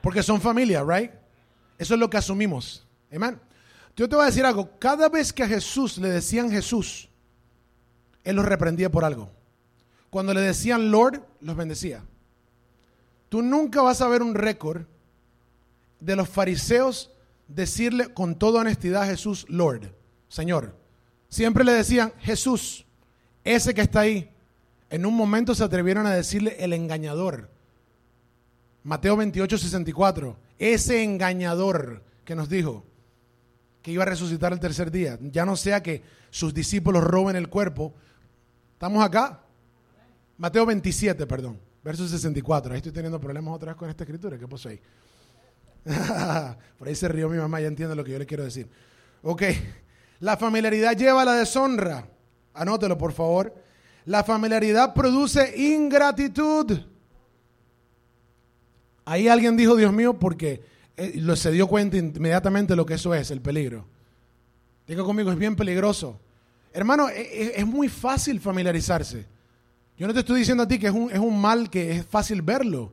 [0.00, 1.10] Porque son familia, right?
[1.78, 2.86] Eso es lo que asumimos.
[3.14, 3.40] Amén.
[3.96, 4.70] Yo te voy a decir algo.
[4.78, 7.08] Cada vez que a Jesús le decían Jesús,
[8.22, 9.30] Él los reprendía por algo.
[10.10, 12.04] Cuando le decían Lord, los bendecía.
[13.28, 14.82] Tú nunca vas a ver un récord
[16.00, 17.10] de los fariseos
[17.48, 19.92] decirle con toda honestidad a Jesús, Lord,
[20.28, 20.76] Señor.
[21.28, 22.86] Siempre le decían, Jesús,
[23.42, 24.30] ese que está ahí.
[24.90, 27.50] En un momento se atrevieron a decirle el engañador.
[28.84, 30.36] Mateo 28, 64.
[30.58, 32.84] Ese engañador que nos dijo
[33.82, 35.18] que iba a resucitar el tercer día.
[35.20, 37.94] Ya no sea que sus discípulos roben el cuerpo.
[38.74, 39.40] ¿Estamos acá?
[40.38, 41.58] Mateo 27, perdón.
[41.82, 42.72] Verso 64.
[42.72, 44.38] Ahí estoy teniendo problemas otra vez con esta escritura.
[44.38, 44.46] ¿Qué?
[46.78, 48.68] Por ahí se rió mi mamá, ya entiende lo que yo le quiero decir.
[49.22, 49.42] Ok.
[50.20, 52.08] La familiaridad lleva a la deshonra.
[52.54, 53.54] Anótelo, por favor.
[54.06, 56.93] La familiaridad produce ingratitud.
[59.04, 60.62] Ahí alguien dijo, Dios mío, porque
[60.96, 63.86] eh, se dio cuenta inmediatamente lo que eso es, el peligro.
[64.86, 66.18] Diga conmigo, es bien peligroso.
[66.72, 69.26] Hermano, es, e, es muy fácil familiarizarse.
[69.96, 72.06] Yo no te estoy diciendo a ti que es un, es un mal que es
[72.06, 72.92] fácil verlo.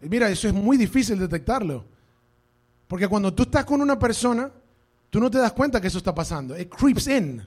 [0.00, 1.84] Mira, eso es muy difícil detectarlo.
[2.86, 4.50] Porque cuando tú estás con una persona,
[5.10, 6.58] tú no te das cuenta que eso está pasando.
[6.58, 7.42] It creeps in.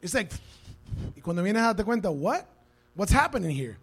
[0.00, 0.34] It's like,
[1.16, 2.44] y cuando vienes a darte cuenta, what?
[2.94, 3.76] What's happening here?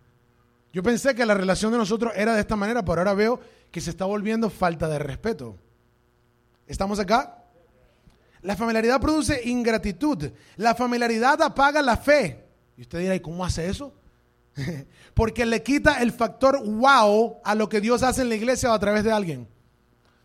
[0.75, 3.39] Yo pensé que la relación de nosotros era de esta manera, pero ahora veo
[3.71, 5.55] que se está volviendo falta de respeto.
[6.67, 7.45] ¿Estamos acá?
[8.41, 10.31] La familiaridad produce ingratitud.
[10.57, 12.43] La familiaridad apaga la fe.
[12.75, 13.93] Y usted dirá, ¿y cómo hace eso?
[15.13, 18.73] Porque le quita el factor wow a lo que Dios hace en la iglesia o
[18.73, 19.47] a través de alguien.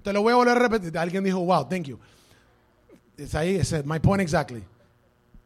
[0.03, 0.99] Te lo voy a volver a repetir.
[0.99, 2.01] Alguien dijo wow, thank you.
[3.17, 4.65] Es ahí, es my point exactly.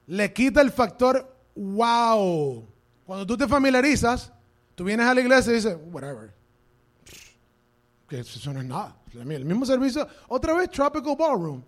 [0.07, 2.67] Le quita el factor wow.
[3.05, 4.33] Cuando tú te familiarizas,
[4.75, 6.33] tú vienes a la iglesia y dices, whatever.
[8.09, 8.97] Que eso no es nada.
[9.15, 11.63] El mismo servicio, otra vez Tropical Ballroom.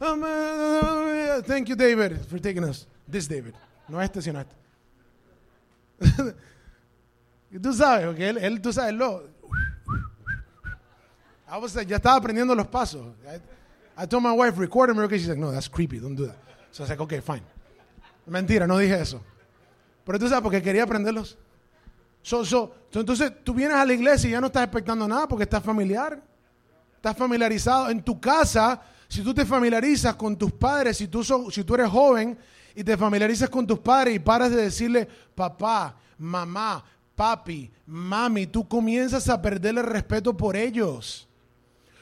[0.00, 2.86] Um, uh, thank you, David, for taking us.
[3.08, 3.54] This David.
[3.88, 4.54] No este, sino este.
[7.62, 9.22] tú sabes, él, tú sabes, lo.
[11.48, 13.14] I ya estaba aprendiendo los pasos.
[13.96, 16.38] I, told my wife, record me, okay, she's like, no, that's creepy, don't do that.
[16.70, 17.42] So I was like, okay, fine.
[18.26, 19.20] Mentira, no dije eso.
[20.04, 21.36] Pero tú sabes, porque quería aprenderlos.
[22.22, 25.62] So, entonces tú vienes a la iglesia y ya no estás expectando nada porque estás
[25.62, 26.22] familiar.
[26.96, 27.90] Estás familiarizado.
[27.90, 31.90] En tu casa, si tú te familiarizas con tus padres, si tú, si tú eres
[31.90, 32.38] joven,
[32.74, 38.66] y te familiarizas con tus padres y paras de decirle papá, mamá, papi, mami, tú
[38.66, 41.28] comienzas a perder el respeto por ellos.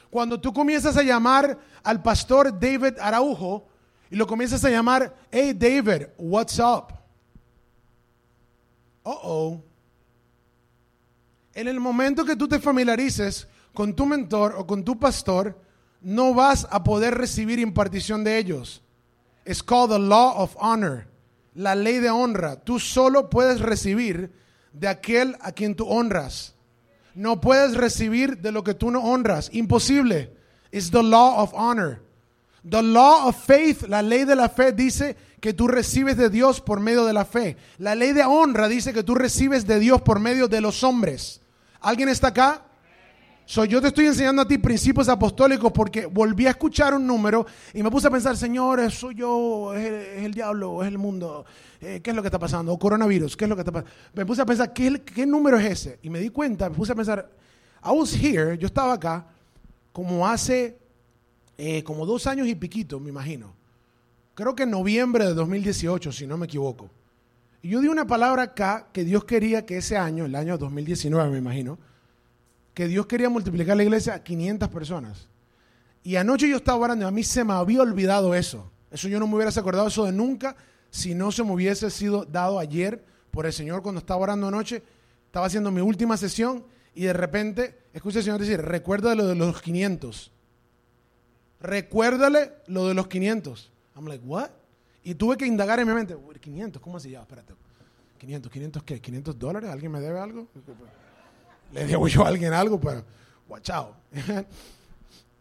[0.09, 3.67] Cuando tú comienzas a llamar al pastor David Araujo
[4.09, 6.93] y lo comienzas a llamar, hey David, what's up?
[9.03, 9.70] Uh oh.
[11.53, 15.59] En el momento que tú te familiarices con tu mentor o con tu pastor,
[16.01, 18.81] no vas a poder recibir impartición de ellos.
[19.45, 21.07] Es called the law of honor,
[21.53, 22.55] la ley de honra.
[22.57, 24.31] Tú solo puedes recibir
[24.73, 26.55] de aquel a quien tú honras.
[27.13, 29.49] No puedes recibir de lo que tú no honras.
[29.51, 30.33] Imposible.
[30.71, 32.01] Es the law of honor.
[32.69, 36.61] The law of faith, la ley de la fe dice que tú recibes de Dios
[36.61, 37.57] por medio de la fe.
[37.79, 41.40] La ley de honra dice que tú recibes de Dios por medio de los hombres.
[41.81, 42.63] ¿Alguien está acá?
[43.67, 47.83] yo te estoy enseñando a ti principios apostólicos porque volví a escuchar un número y
[47.83, 51.43] me puse a pensar, Señor, soy yo, es el, diablo, es el mundo,
[51.81, 52.71] eh, ¿qué es lo que está pasando?
[52.71, 53.91] O coronavirus, ¿qué es lo que está pasando?
[54.13, 55.99] Me puse a pensar, ¿qué, ¿qué número es ese?
[56.01, 57.29] Y me di cuenta, me puse a pensar,
[57.83, 59.27] I was here, yo estaba acá,
[59.91, 60.79] como hace
[61.57, 63.53] eh, como dos años y piquito, me imagino.
[64.33, 66.89] Creo que en noviembre de 2018, si no me equivoco.
[67.61, 71.29] Y yo di una palabra acá que Dios quería que ese año, el año 2019,
[71.31, 71.77] me imagino,
[72.73, 75.27] que Dios quería multiplicar la iglesia a 500 personas.
[76.03, 78.71] Y anoche yo estaba orando a mí se me había olvidado eso.
[78.89, 80.55] Eso yo no me hubiera acordado eso de nunca
[80.89, 84.83] si no se me hubiese sido dado ayer por el Señor cuando estaba orando anoche.
[85.27, 89.35] Estaba haciendo mi última sesión y de repente, escucha el Señor decir, recuerda lo de
[89.35, 90.31] los 500.
[91.61, 93.71] Recuérdale lo de los 500.
[93.95, 94.49] I'm like, what?
[95.03, 97.09] Y tuve que indagar en mi mente, 500, ¿cómo así?
[97.09, 97.53] Ya, espérate.
[98.19, 99.01] 500, 500 qué?
[99.01, 100.47] 500 dólares, ¿alguien me debe algo?
[101.71, 103.03] Le debo yo a alguien algo, pero
[103.47, 103.95] watch out.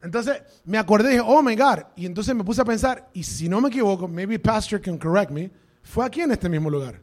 [0.02, 1.80] Entonces me acordé y dije, oh my God.
[1.96, 5.30] Y entonces me puse a pensar, y si no me equivoco, maybe pastor can correct
[5.30, 5.50] me,
[5.82, 7.00] fue aquí en este mismo lugar.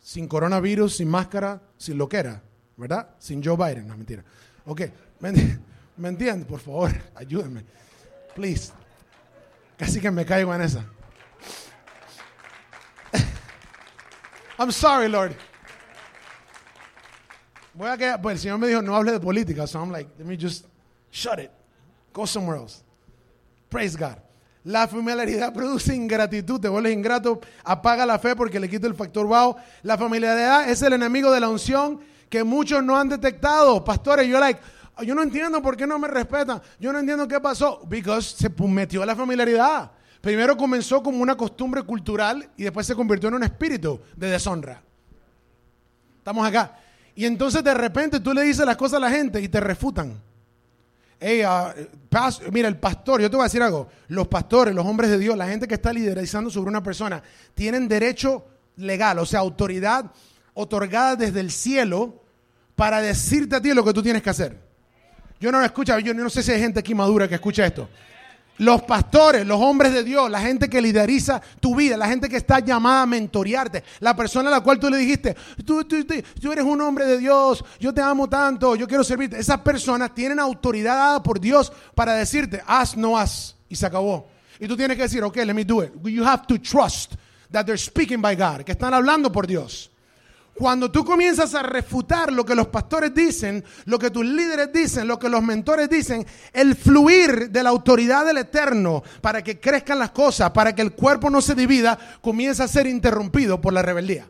[0.00, 2.42] Sin coronavirus, sin máscara, sin lo que era,
[2.76, 3.10] ¿verdad?
[3.18, 4.24] Sin Joe Biden, no mentira.
[4.66, 4.82] Ok,
[5.20, 5.32] ¿me,
[5.96, 6.46] ¿me entiendes?
[6.46, 7.64] Por favor, ayúdenme.
[8.34, 8.72] Please.
[9.76, 10.84] Casi que me caigo en esa.
[14.58, 15.34] I'm sorry, Lord.
[17.74, 20.08] Voy a quedar, pues el Señor me dijo, no hable de política, so I'm like,
[20.16, 20.66] let me just
[21.10, 21.50] shut it.
[22.12, 22.84] Go somewhere else.
[23.68, 24.16] Praise God.
[24.62, 29.26] La familiaridad produce ingratitud, te vuelves ingrato, apaga la fe porque le quita el factor
[29.26, 29.56] wow.
[29.82, 33.84] La familiaridad es el enemigo de la unción que muchos no han detectado.
[33.84, 34.60] Pastores, yo like,
[35.02, 36.62] yo no entiendo por qué no me respetan.
[36.78, 37.82] Yo no entiendo qué pasó.
[37.86, 39.90] Because se metió la familiaridad.
[40.24, 44.80] Primero comenzó como una costumbre cultural y después se convirtió en un espíritu de deshonra.
[46.16, 46.78] Estamos acá.
[47.14, 50.18] Y entonces de repente tú le dices las cosas a la gente y te refutan.
[51.44, 53.90] uh, mira, el pastor, yo te voy a decir algo.
[54.08, 57.86] Los pastores, los hombres de Dios, la gente que está liderizando sobre una persona, tienen
[57.86, 60.10] derecho legal, o sea, autoridad
[60.54, 62.22] otorgada desde el cielo
[62.74, 64.58] para decirte a ti lo que tú tienes que hacer.
[65.38, 67.90] Yo no lo escucho, yo no sé si hay gente aquí madura que escucha esto.
[68.58, 72.36] Los pastores, los hombres de Dios, la gente que lideriza tu vida, la gente que
[72.36, 75.80] está llamada a mentorearte, la persona a la cual tú le dijiste, tú,
[76.52, 79.38] eres un hombre de Dios, yo te amo tanto, yo quiero servirte.
[79.38, 84.28] Esas personas tienen autoridad dada por Dios para decirte, haz, no haz, y se acabó.
[84.60, 85.92] Y tú tienes que decir, ok, let me do it.
[86.04, 87.14] You have to trust
[87.50, 89.90] that they're speaking by God, que están hablando por Dios.
[90.54, 95.08] Cuando tú comienzas a refutar lo que los pastores dicen, lo que tus líderes dicen,
[95.08, 99.98] lo que los mentores dicen, el fluir de la autoridad del Eterno para que crezcan
[99.98, 103.82] las cosas, para que el cuerpo no se divida, comienza a ser interrumpido por la
[103.82, 104.28] rebeldía.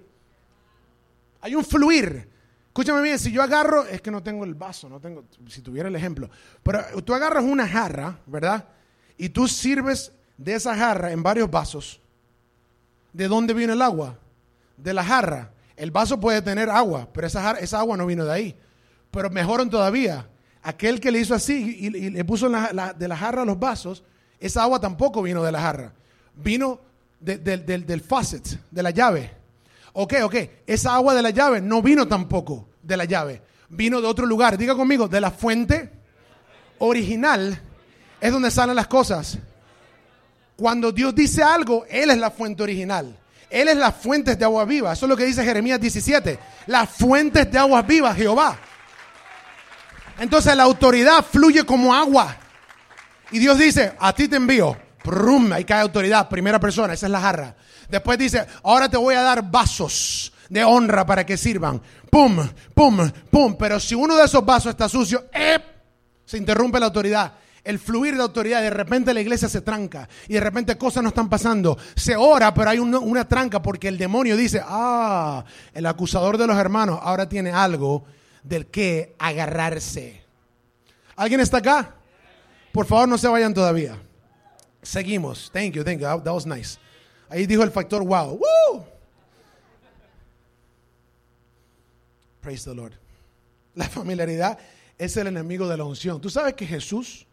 [1.42, 2.30] Hay un fluir.
[2.68, 5.88] Escúchame bien, si yo agarro, es que no tengo el vaso, no tengo, si tuviera
[5.88, 6.30] el ejemplo,
[6.62, 8.66] pero tú agarras una jarra, ¿verdad?
[9.18, 12.00] Y tú sirves de esa jarra en varios vasos.
[13.12, 14.18] ¿De dónde viene el agua?
[14.76, 15.53] De la jarra.
[15.76, 18.56] El vaso puede tener agua, pero esa, esa agua no vino de ahí.
[19.10, 20.28] Pero mejor todavía,
[20.62, 24.04] aquel que le hizo así y, le puso de la jarra los vasos,
[24.40, 25.92] esa agua tampoco vino de la jarra.
[26.34, 26.80] Vino
[27.20, 29.30] del, del faucet, de la llave.
[29.92, 30.34] Ok, ok,
[30.66, 33.42] esa agua de la llave no vino tampoco de la llave.
[33.68, 34.58] Vino de otro lugar.
[34.58, 35.90] Diga conmigo, de la fuente
[36.78, 37.60] original
[38.20, 39.38] es donde salen las cosas.
[40.56, 43.16] Cuando Dios dice algo, Él es la fuente original.
[43.50, 44.92] Él es las fuentes de agua viva.
[44.92, 46.38] Eso es lo que dice Jeremías 17.
[46.66, 48.58] Las fuentes de agua viva, Jehová.
[50.18, 52.36] Entonces la autoridad fluye como agua.
[53.30, 54.76] Y Dios dice, a ti te envío.
[55.02, 57.54] Prum, ahí cae autoridad, primera persona, esa es la jarra.
[57.88, 61.82] Después dice, ahora te voy a dar vasos de honra para que sirvan.
[62.10, 63.56] Pum, pum, pum.
[63.58, 65.26] Pero si uno de esos vasos está sucio,
[66.24, 67.32] se interrumpe la autoridad
[67.64, 68.60] el fluir de autoridad.
[68.62, 71.76] De repente la iglesia se tranca y de repente cosas no están pasando.
[71.96, 76.56] Se ora, pero hay una, tranca porque el demonio dice, ah, el acusador de los
[76.56, 78.04] hermanos ahora tiene algo
[78.42, 80.22] del que agarrarse.
[81.16, 81.94] ¿Alguien está acá?
[82.72, 83.98] Por favor, no se vayan todavía.
[84.82, 85.50] Seguimos.
[85.52, 86.06] Thank you, thank you.
[86.06, 86.78] That was nice.
[87.30, 88.38] Ahí dijo el factor wow.
[88.38, 88.84] Woo!
[92.40, 92.92] Praise the Lord.
[93.74, 94.58] La familiaridad
[94.98, 96.20] es el enemigo de la unción.
[96.20, 97.26] Tú sabes que Jesús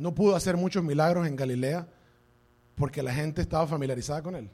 [0.00, 1.86] no pudo hacer muchos milagros en Galilea
[2.74, 4.48] porque la gente estaba familiarizada con él.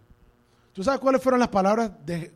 [0.72, 2.32] ¿Tú sabes cuáles fueron las palabras de,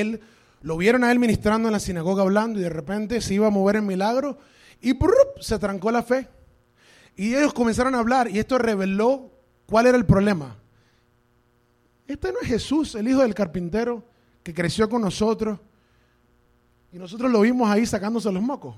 [0.00, 0.20] él?
[0.60, 3.50] Lo vieron a él ministrando en la sinagoga hablando y de repente se iba a
[3.50, 4.36] mover el milagro
[4.82, 4.98] y
[5.40, 6.28] se trancó la fe.
[7.14, 9.30] Y ellos comenzaron a hablar y esto reveló
[9.66, 10.56] cuál era el problema.
[12.08, 14.02] Este no es Jesús, el hijo del carpintero
[14.42, 15.60] que creció con nosotros
[16.90, 18.74] y nosotros lo vimos ahí sacándose los mocos.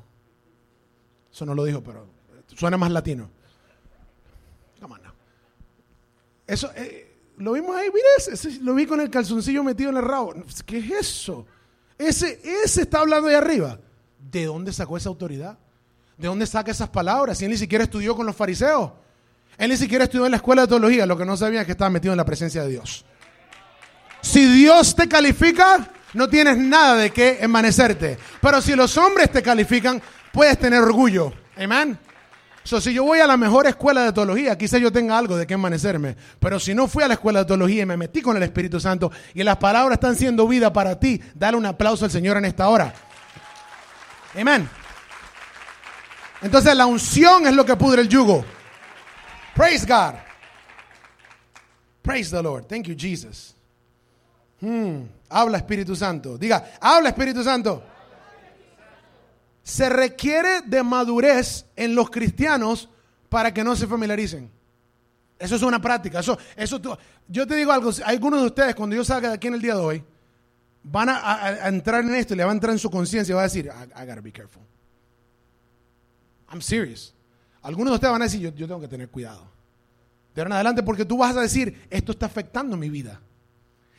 [1.32, 2.06] Eso no lo dijo, pero
[2.54, 3.30] suena más latino.
[6.46, 7.88] Eso, eh, lo vimos ahí,
[8.28, 10.34] ese, lo vi con el calzoncillo metido en el rabo.
[10.64, 11.46] ¿Qué es eso?
[11.98, 13.78] Ese, ese está hablando ahí arriba.
[14.18, 15.58] ¿De dónde sacó esa autoridad?
[16.16, 17.38] ¿De dónde saca esas palabras?
[17.38, 18.90] Si él ni siquiera estudió con los fariseos.
[19.58, 21.06] Él ni siquiera estudió en la escuela de teología.
[21.06, 23.04] Lo que no sabía es que estaba metido en la presencia de Dios.
[24.20, 28.18] Si Dios te califica, no tienes nada de qué envanecerte.
[28.40, 31.32] Pero si los hombres te califican, puedes tener orgullo.
[31.56, 31.98] Amén.
[32.66, 35.46] So, si yo voy a la mejor escuela de teología, quizá yo tenga algo de
[35.46, 36.16] qué amanecerme.
[36.40, 38.80] Pero si no fui a la escuela de teología y me metí con el Espíritu
[38.80, 42.44] Santo y las palabras están siendo vida para ti, dale un aplauso al Señor en
[42.44, 42.92] esta hora.
[44.36, 44.68] Amén.
[46.42, 48.44] Entonces la unción es lo que pudre el yugo.
[49.54, 50.16] Praise God.
[52.02, 52.66] Praise the Lord.
[52.66, 53.54] Thank you, Jesus.
[54.60, 56.36] Hmm, habla Espíritu Santo.
[56.36, 57.84] Diga, habla Espíritu Santo.
[59.66, 62.88] Se requiere de madurez en los cristianos
[63.28, 64.48] para que no se familiaricen.
[65.40, 66.20] Eso es una práctica.
[66.20, 66.80] Eso, eso
[67.26, 69.74] yo te digo algo, algunos de ustedes cuando yo salga de aquí en el día
[69.74, 70.04] de hoy,
[70.84, 73.40] van a, entrar en esto y le van a entrar en su conciencia y va
[73.40, 74.62] a decir, I, I, gotta be careful.
[76.48, 77.12] I'm serious.
[77.60, 79.50] Algunos de ustedes van a decir, yo, yo tengo que tener cuidado.
[80.32, 83.20] De ahora en adelante, porque tú vas a decir, esto está afectando mi vida.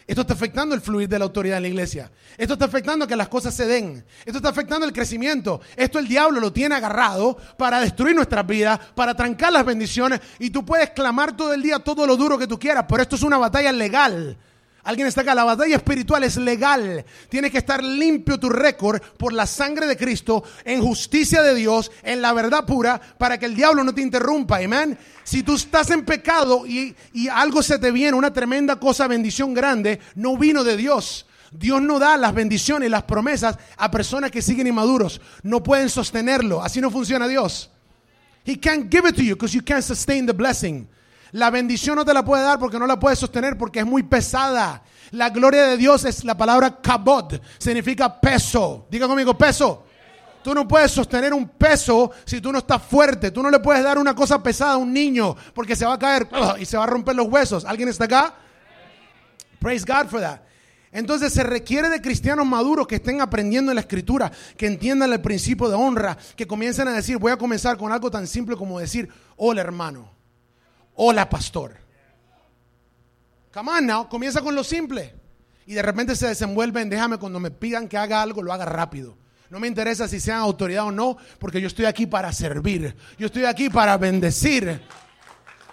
[0.08, 2.10] Esto está afectando el fluir de la autoridad en la iglesia.
[2.38, 4.06] Esto está afectando que las cosas se den.
[4.26, 5.60] Esto está afectando el crecimiento.
[5.76, 10.22] Esto el diablo lo tiene agarrado para destruir nuestras vidas, para trancar las bendiciones.
[10.40, 13.18] Y tú puedes clamar todo el día todo lo duro que tú quieras, pero esto
[13.18, 14.38] es una batalla legal.
[14.88, 17.04] Alguien está acá, la batalla espiritual es legal.
[17.28, 21.92] Tienes que estar limpio tu récord por la sangre de Cristo, en justicia de Dios,
[22.04, 24.60] en la verdad pura, para que el diablo no te interrumpa.
[24.60, 24.98] Amén.
[25.26, 29.54] Si tú estás en pecado y, y algo se te viene, una tremenda cosa, bendición
[29.54, 31.26] grande, no vino de Dios.
[31.52, 35.20] Dios no da las bendiciones las promesas a personas que siguen inmaduros.
[35.44, 36.64] No pueden sostenerlo.
[36.64, 37.70] Así no funciona Dios.
[38.46, 40.88] He can't give it to you because you can't sustain the blessing.
[41.32, 44.04] La bendición no te la puede dar porque no la puedes sostener porque es muy
[44.04, 44.84] pesada.
[45.12, 48.88] La gloria de Dios es la palabra kabod, significa peso.
[48.90, 49.84] Diga conmigo, peso.
[50.44, 53.32] Tú no puedes sostener un peso si tú no estás fuerte.
[53.32, 56.00] Tú no le puedes dar una cosa pesada a un niño porque se va a
[56.00, 56.28] caer
[56.60, 57.66] y se va a romper los huesos.
[57.66, 58.34] ¿Alguien está acá?
[59.60, 60.40] Praise God for that.
[60.94, 65.22] Entonces se requiere de cristianos maduros que estén aprendiendo en la escritura, que entiendan el
[65.22, 68.80] principio de honra, que comiencen a decir, voy a comenzar con algo tan simple como
[68.80, 70.17] decir, hola hermano
[70.98, 71.78] hola pastor.
[73.54, 75.16] Come on now, comienza con lo simple.
[75.66, 79.18] Y de repente se desenvuelven, déjame cuando me pidan que haga algo, lo haga rápido.
[79.50, 82.96] No me interesa si sean autoridad o no, porque yo estoy aquí para servir.
[83.18, 84.82] Yo estoy aquí para bendecir.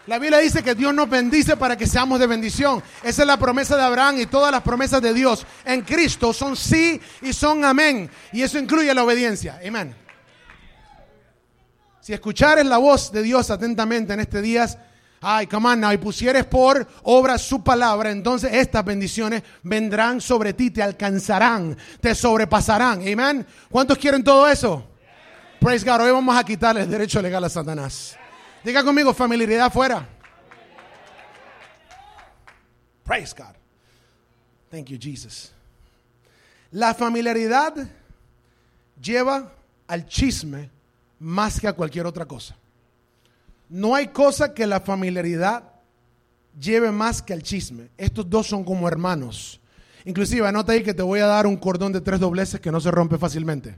[0.06, 2.82] La Biblia dice que Dios nos bendice para que seamos de bendición.
[3.02, 6.56] Esa es la promesa de Abraham y todas las promesas de Dios en Cristo son
[6.56, 8.10] sí y son amén.
[8.32, 9.60] Y eso incluye la obediencia.
[9.66, 9.94] Amén.
[12.00, 14.68] Si escuchares la voz de Dios atentamente en este día,
[15.24, 20.52] ay, come on now, y pusieres por obra su palabra, entonces estas bendiciones vendrán sobre
[20.52, 23.00] ti, te alcanzarán, te sobrepasarán.
[23.00, 23.46] Amén.
[23.70, 24.86] ¿Cuántos quieren todo eso?
[25.58, 26.02] Praise God.
[26.02, 28.16] Hoy vamos a quitarle el derecho legal a Satanás.
[28.62, 30.06] Diga conmigo, familiaridad fuera.
[33.02, 33.54] Praise God.
[34.70, 35.52] Thank you, Jesus.
[36.70, 37.74] La familiaridad
[39.00, 39.52] lleva
[39.86, 40.70] al chisme
[41.18, 42.56] más que a cualquier otra cosa.
[43.68, 45.72] No hay cosa que la familiaridad
[46.58, 47.88] lleve más que el chisme.
[47.96, 49.60] Estos dos son como hermanos.
[50.04, 52.80] Inclusive, anota ahí que te voy a dar un cordón de tres dobleces que no
[52.80, 53.76] se rompe fácilmente.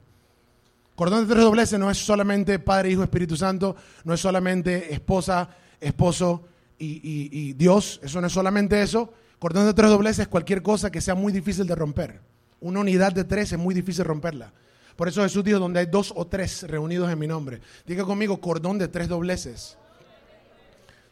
[0.97, 5.49] Cordón de tres dobleces no es solamente Padre, Hijo, Espíritu Santo, no es solamente esposa,
[5.80, 6.45] esposo
[6.78, 9.12] y, y Dios, eso no es solamente eso.
[9.39, 12.20] Cordón de tres dobleces es cualquier cosa que sea muy difícil de romper.
[12.61, 14.53] Una unidad de tres es muy difícil romperla.
[14.97, 17.61] Por eso Jesús dijo, donde hay dos o tres reunidos en mi nombre.
[17.86, 19.76] Diga conmigo, cordón de tres dobleces.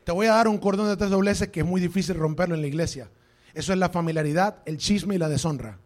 [0.04, 2.62] Te voy a dar un cordón de tres dobleces que es muy difícil romperlo en
[2.62, 3.10] la iglesia.
[3.52, 5.78] Eso es la familiaridad, el chisme y la deshonra.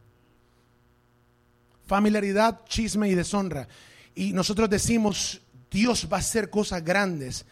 [1.86, 3.66] Familiaridad, chisme y deshonra.
[4.14, 5.40] Y nosotros decimos,
[5.70, 7.46] Dios va a hacer cosas grandes.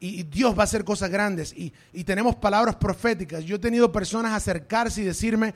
[0.00, 1.54] Y Dios va a hacer cosas grandes.
[1.56, 1.72] Y,
[2.04, 3.44] tenemos palabras proféticas.
[3.44, 5.54] Yo he tenido personas acercarse y decirme,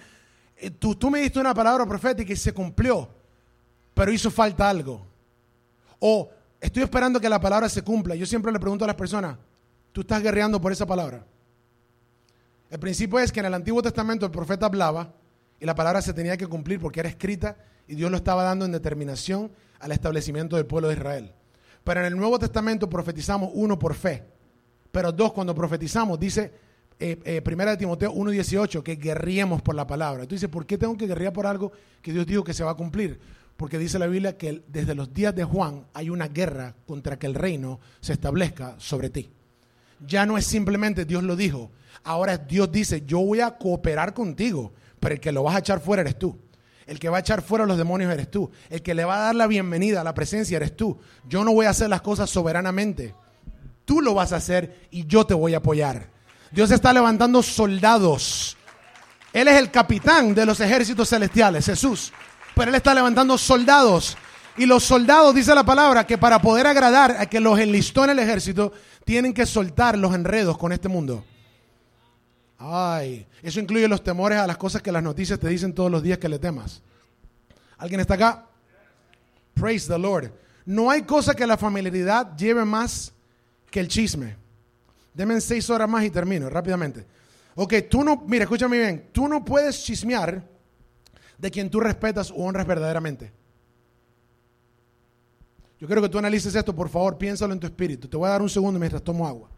[0.56, 3.17] eh, tú, tú me diste una palabra profética y se cumplió
[3.98, 5.04] pero hizo falta algo.
[5.98, 6.30] O
[6.60, 8.14] estoy esperando que la palabra se cumpla.
[8.14, 9.36] Yo siempre le pregunto a las personas,
[9.90, 11.26] ¿tú estás guerreando por esa palabra?
[12.70, 15.12] El principio es que en el Antiguo Testamento el profeta hablaba
[15.58, 17.56] y la palabra se tenía que cumplir porque era escrita
[17.88, 21.32] y Dios lo estaba dando en determinación al establecimiento del pueblo de Israel.
[21.82, 24.22] Pero en el Nuevo Testamento profetizamos uno por fe,
[24.92, 26.52] pero dos cuando profetizamos dice
[27.00, 30.24] eh, eh, de Timoteo 1.18 que guerriemos por la palabra.
[30.24, 32.70] Tú dices, ¿por qué tengo que guerrear por algo que Dios dijo que se va
[32.70, 33.18] a cumplir?
[33.58, 37.26] Porque dice la Biblia que desde los días de Juan hay una guerra contra que
[37.26, 39.28] el reino se establezca sobre ti.
[40.06, 41.72] Ya no es simplemente Dios lo dijo,
[42.04, 45.80] ahora Dios dice, yo voy a cooperar contigo, pero el que lo vas a echar
[45.80, 46.38] fuera eres tú.
[46.86, 48.48] El que va a echar fuera a los demonios eres tú.
[48.70, 50.96] El que le va a dar la bienvenida a la presencia eres tú.
[51.28, 53.12] Yo no voy a hacer las cosas soberanamente.
[53.84, 56.10] Tú lo vas a hacer y yo te voy a apoyar.
[56.52, 58.56] Dios está levantando soldados.
[59.32, 62.12] Él es el capitán de los ejércitos celestiales, Jesús
[62.58, 64.18] pero Él está levantando soldados.
[64.56, 68.10] Y los soldados, dice la palabra, que para poder agradar a que los enlistó en
[68.10, 68.72] el ejército,
[69.04, 71.24] tienen que soltar los enredos con este mundo.
[72.58, 76.02] Ay, eso incluye los temores a las cosas que las noticias te dicen todos los
[76.02, 76.82] días que le temas.
[77.76, 78.46] ¿Alguien está acá?
[79.54, 80.32] Praise the Lord.
[80.66, 83.12] No hay cosa que la familiaridad lleve más
[83.70, 84.34] que el chisme.
[85.14, 87.06] Denme seis horas más y termino rápidamente.
[87.54, 90.57] Ok, tú no, mira, escúchame bien, tú no puedes chismear
[91.38, 93.32] de quien tú respetas o honras verdaderamente.
[95.78, 98.08] Yo quiero que tú analices esto, por favor, piénsalo en tu espíritu.
[98.08, 99.48] Te voy a dar un segundo mientras tomo agua.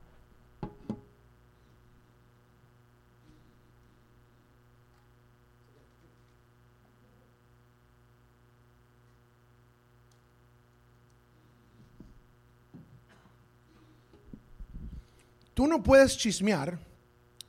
[15.55, 16.79] Tú no puedes chismear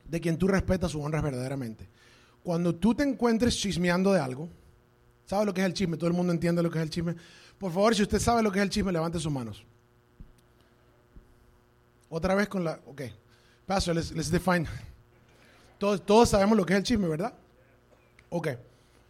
[0.04, 1.88] de quien tú respetas o honras verdaderamente.
[2.42, 4.48] Cuando tú te encuentres chismeando de algo,
[5.26, 5.96] ¿sabes lo que es el chisme?
[5.96, 7.14] Todo el mundo entiende lo que es el chisme.
[7.58, 9.64] Por favor, si usted sabe lo que es el chisme, levante sus manos.
[12.08, 12.80] Otra vez con la...
[12.86, 13.02] Ok.
[13.66, 14.66] Paso, let's, let's define.
[15.78, 17.32] Todos, todos sabemos lo que es el chisme, ¿verdad?
[18.30, 18.48] Ok.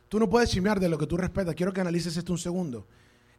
[0.09, 1.55] Tú no puedes chismear de lo que tú respetas.
[1.55, 2.87] Quiero que analices esto un segundo.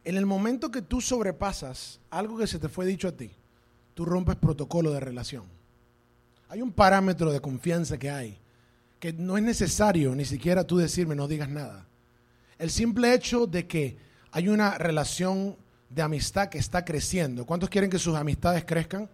[0.02, 3.30] En el momento que tú sobrepasas algo que se te fue dicho a ti,
[3.94, 5.44] tú rompes protocolo de relación.
[6.48, 8.38] Hay un parámetro de confianza que hay,
[9.04, 11.86] que no es necesario ni siquiera tú decirme no digas nada.
[12.58, 13.98] El simple hecho de que
[14.30, 15.58] hay una relación
[15.90, 17.44] de amistad que está creciendo.
[17.44, 19.10] ¿Cuántos quieren que sus amistades crezcan?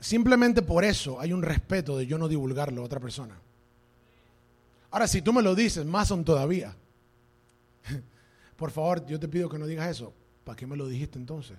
[0.00, 3.40] Simplemente por eso hay un respeto de yo no divulgarlo a otra persona.
[4.90, 6.76] Ahora, si tú me lo dices, más son todavía.
[8.58, 10.12] Por favor, yo te pido que no digas eso.
[10.44, 11.56] ¿Para qué me lo dijiste entonces?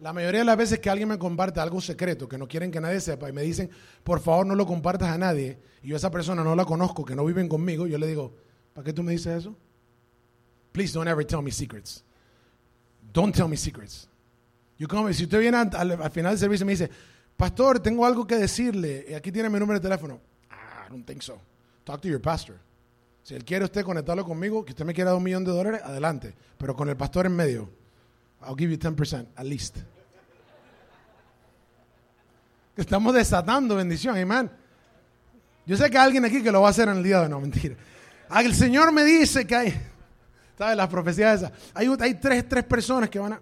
[0.00, 2.80] La mayoría de las veces que alguien me comparte algo secreto que no quieren que
[2.80, 3.70] nadie sepa y me dicen,
[4.02, 7.04] por favor no lo compartas a nadie, y yo a esa persona no la conozco,
[7.04, 8.34] que no viven conmigo, yo le digo,
[8.72, 9.54] ¿para qué tú me dices eso?
[10.72, 12.02] Please don't ever tell me secrets.
[13.12, 14.08] Don't tell me secrets.
[14.78, 16.90] You come, si usted viene al, al, final del servicio y me dice,
[17.36, 20.18] pastor, tengo algo que decirle, aquí tiene mi número de teléfono.
[20.48, 21.38] Ah, I don't think so.
[21.84, 22.56] Talk to your pastor.
[23.22, 25.82] Si él quiere usted conectarlo conmigo, que usted me quiera dar un millón de dólares,
[25.84, 26.34] adelante.
[26.56, 27.68] Pero con el pastor en medio,
[28.40, 29.76] I'll give you 10% at least.
[32.80, 34.50] Estamos desatando bendición, amén.
[35.66, 37.28] Yo sé que hay alguien aquí que lo va a hacer en el día de
[37.28, 37.76] no, mentira.
[38.34, 39.80] El Señor me dice que hay,
[40.56, 40.76] ¿sabes?
[40.78, 41.52] Las profecías esas.
[41.74, 43.40] Hay, tres, tres personas que van a,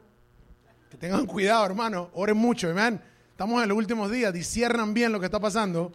[0.90, 3.00] que tengan cuidado, hermano, oren mucho, amén.
[3.30, 5.92] Estamos en los últimos días, disciernan bien lo que está pasando,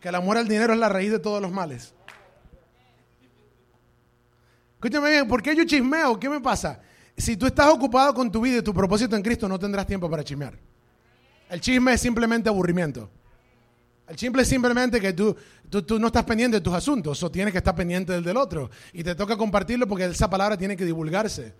[0.00, 1.92] que el amor al dinero es la raíz de todos los males.
[4.76, 6.18] Escúchame bien, ¿por qué yo chismeo?
[6.18, 6.80] ¿Qué me pasa?
[7.18, 10.08] Si tú estás ocupado con tu vida y tu propósito en Cristo, no tendrás tiempo
[10.08, 10.67] para chismear.
[11.48, 13.10] El chisme es simplemente aburrimiento.
[14.08, 15.36] El chisme es simplemente que tú,
[15.68, 18.70] tú, no estás pendiente de tus asuntos, o tienes que estar pendiente del del otro.
[18.92, 21.54] Y te toca compartirlo porque esa palabra tiene que divulgarse.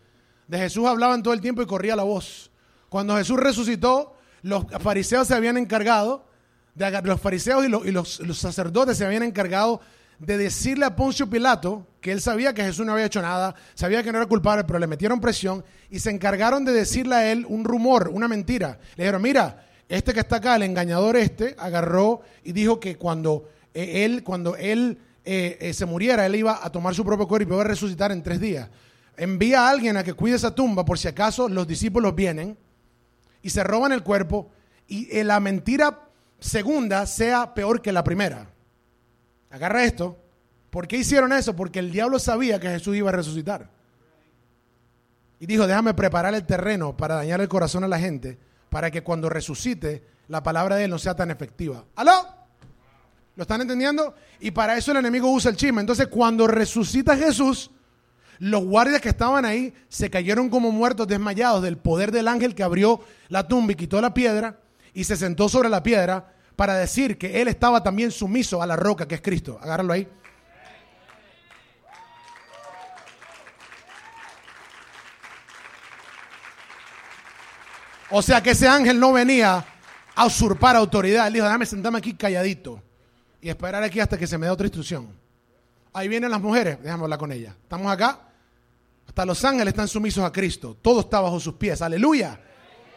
[0.47, 2.51] De Jesús hablaban todo el tiempo y corría la voz.
[2.89, 6.27] Cuando Jesús resucitó, los fariseos se habían encargado,
[6.75, 9.81] de, los fariseos y, los, y los sacerdotes se habían encargado
[10.19, 14.03] de decirle a Poncio Pilato que él sabía que Jesús no había hecho nada, sabía
[14.03, 17.47] que no era culpable, pero le metieron presión y se encargaron de decirle a él
[17.49, 18.79] un rumor, una mentira.
[18.97, 23.49] Le dijeron, mira, este que está acá, el engañador este, agarró y dijo que cuando
[23.73, 27.51] eh, él, cuando él eh, eh, se muriera, él iba a tomar su propio cuerpo
[27.51, 28.69] y iba a resucitar en tres días.
[29.17, 32.57] Envía a alguien a que cuide esa tumba por si acaso los discípulos vienen
[33.43, 34.51] y se roban el cuerpo
[34.87, 36.09] y la mentira
[36.39, 38.51] segunda sea peor que la primera.
[39.51, 40.17] Agarra esto.
[40.71, 41.57] ¿Por qué hicieron eso?
[41.57, 43.71] Porque el diablo sabía que Jesús iba a resucitar.
[45.41, 48.39] Y dijo, déjame preparar el terreno para dañar el corazón a la gente,
[48.71, 51.85] para que cuando resucite la palabra de él no sea tan efectiva.
[51.97, 52.13] ¿Aló?
[53.37, 54.15] ¿Lo están entendiendo?
[54.41, 55.81] Y para eso el enemigo usa el chisme.
[55.81, 57.71] Entonces, cuando resucita Jesús,
[58.39, 62.63] los guardias que estaban ahí se cayeron como muertos desmayados del poder del ángel que
[62.63, 64.61] abrió la tumba y quitó la piedra
[64.95, 68.77] y se sentó sobre la piedra para decir que él estaba también sumiso a la
[68.77, 69.59] roca que es Cristo.
[69.63, 70.09] Agárralo ahí.
[78.11, 79.65] O sea que ese ángel no venía
[80.15, 81.27] a usurpar autoridad.
[81.27, 82.83] Él dijo, déjame sentarme aquí calladito
[83.41, 85.09] y esperar aquí hasta que se me dé otra instrucción.
[85.93, 87.55] Ahí vienen las mujeres, déjame hablar con ellas.
[87.63, 88.21] Estamos acá.
[89.07, 90.77] Hasta los ángeles están sumisos a Cristo.
[90.81, 91.81] Todo está bajo sus pies.
[91.83, 92.39] Aleluya.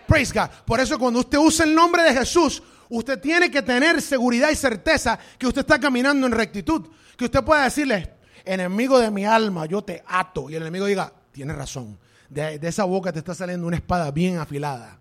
[0.07, 0.49] Praise God.
[0.65, 4.55] Por eso cuando usted usa el nombre de Jesús, usted tiene que tener seguridad y
[4.55, 6.89] certeza que usted está caminando en rectitud.
[7.17, 10.49] Que usted pueda decirle, enemigo de mi alma, yo te ato.
[10.49, 11.97] Y el enemigo diga, tienes razón.
[12.29, 15.00] De, de esa boca te está saliendo una espada bien afilada.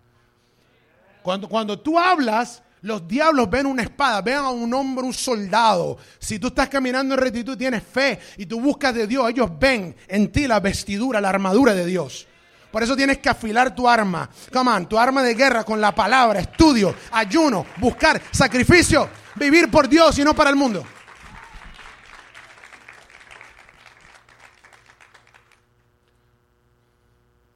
[1.21, 5.97] Cuando, cuando tú hablas, los diablos ven una espada, ven a un hombre, un soldado.
[6.19, 9.95] Si tú estás caminando en rectitud, tienes fe y tú buscas de Dios, ellos ven
[10.07, 12.27] en ti la vestidura, la armadura de Dios.
[12.71, 14.29] Por eso tienes que afilar tu arma.
[14.51, 19.87] Come on, tu arma de guerra con la palabra, estudio, ayuno, buscar, sacrificio, vivir por
[19.87, 20.83] Dios y no para el mundo.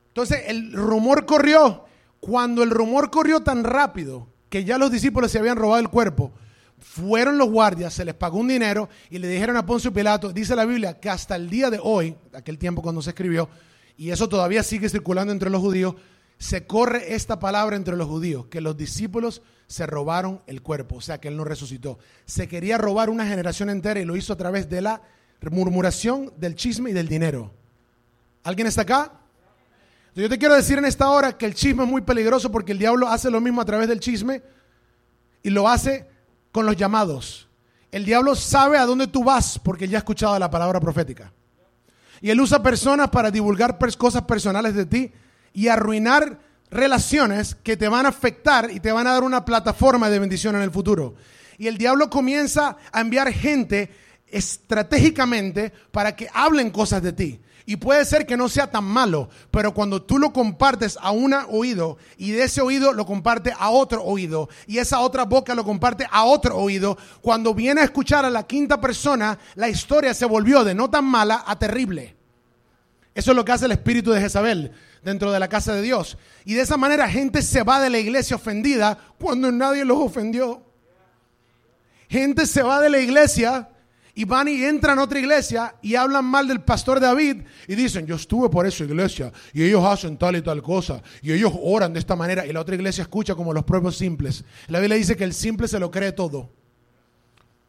[0.09, 1.86] Entonces el rumor corrió.
[2.26, 6.34] Cuando el rumor corrió tan rápido que ya los discípulos se habían robado el cuerpo,
[6.80, 10.55] fueron los guardias, se les pagó un dinero y le dijeron a Poncio Pilato, dice
[10.55, 13.47] la Biblia, que hasta el día de hoy, aquel tiempo cuando se escribió,
[13.95, 15.97] y eso todavía sigue circulando entre los judíos,
[16.39, 21.01] se corre esta palabra entre los judíos, que los discípulos se robaron el cuerpo, o
[21.01, 21.99] sea que él no resucitó.
[22.26, 25.03] Se quería robar una generación entera y lo hizo a través de la
[25.51, 27.53] murmuración, del chisme y del dinero.
[28.41, 29.24] ¿Alguien está acá?
[30.16, 32.80] Yo te quiero decir en esta hora que el chisme es muy peligroso porque el
[32.80, 34.41] diablo hace lo mismo a través del chisme
[35.43, 36.07] y lo hace
[36.53, 37.49] con los llamados.
[37.91, 41.34] El diablo sabe a dónde tú vas porque ya ha escuchado la palabra profética.
[42.22, 45.11] Y él usa personas para divulgar cosas personales de ti
[45.51, 46.39] y arruinar
[46.72, 50.55] relaciones que te van a afectar y te van a dar una plataforma de bendición
[50.55, 51.16] en el futuro.
[51.57, 53.91] Y el diablo comienza a enviar gente
[54.28, 57.41] estratégicamente para que hablen cosas de ti.
[57.68, 61.34] Y puede ser que no sea tan malo, pero cuando tú lo compartes a un
[61.34, 65.63] oído y de ese oído lo comparte a otro oído y esa otra boca lo
[65.63, 70.26] comparte a otro oído, cuando viene a escuchar a la quinta persona, la historia se
[70.26, 72.16] volvió de no tan mala a terrible.
[73.16, 76.18] Eso es lo que hace el espíritu de Jezabel dentro de la casa de Dios.
[76.43, 80.61] Y de esa manera gente se va de la iglesia ofendida cuando nadie los ofendió.
[82.09, 83.70] Gente se va de la iglesia
[84.16, 88.07] y van y entran a otra iglesia y hablan mal del pastor David y dicen,
[88.07, 91.91] yo estuve por esa iglesia y ellos hacen tal y tal cosa y ellos oran
[91.91, 94.45] de esta manera y la otra iglesia escucha como los propios simples.
[94.68, 96.49] La Biblia dice que el simple se lo cree todo.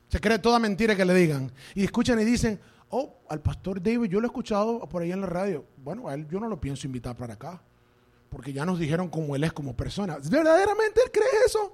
[0.08, 1.50] Se cree toda mentira que le digan.
[1.74, 5.20] Y escuchan y dicen, oh, al pastor David yo lo he escuchado por ahí en
[5.20, 5.64] la radio.
[5.78, 7.60] Bueno, a él yo no lo pienso invitar para acá.
[8.30, 10.18] Porque ya nos dijeron cómo él es como persona.
[10.30, 11.72] ¿Verdaderamente él cree eso?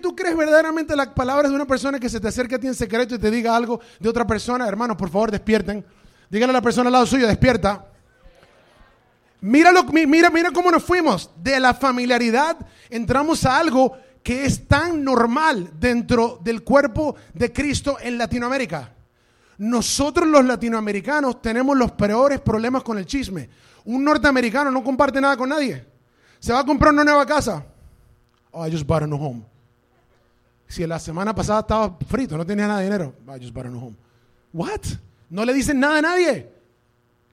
[0.00, 2.74] ¿Tú crees verdaderamente las palabras de una persona que se te acerca a ti en
[2.74, 4.66] secreto y te diga algo de otra persona?
[4.66, 5.84] Hermanos, por favor, despierten.
[6.30, 7.86] Díganle a la persona al lado suyo, despierta.
[9.40, 11.30] Míralo, mira, mira cómo nos fuimos.
[11.36, 12.56] De la familiaridad
[12.88, 18.90] entramos a algo que es tan normal dentro del cuerpo de Cristo en Latinoamérica.
[19.58, 23.48] Nosotros los latinoamericanos tenemos los peores problemas con el chisme.
[23.84, 25.84] Un norteamericano no comparte nada con nadie.
[26.40, 27.64] Se va a comprar una nueva casa.
[28.50, 29.44] Oh, I just bought a new home.
[30.74, 33.70] Si la semana pasada estaba frito, no tenía nada de dinero, I just bought a
[33.70, 33.96] new home.
[34.52, 34.80] What?
[35.30, 36.50] No le dicen nada a nadie.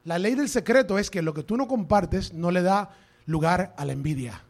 [0.03, 2.91] La ley del secreto es que lo que tú no compartes no le da
[3.25, 4.43] lugar a la envidia.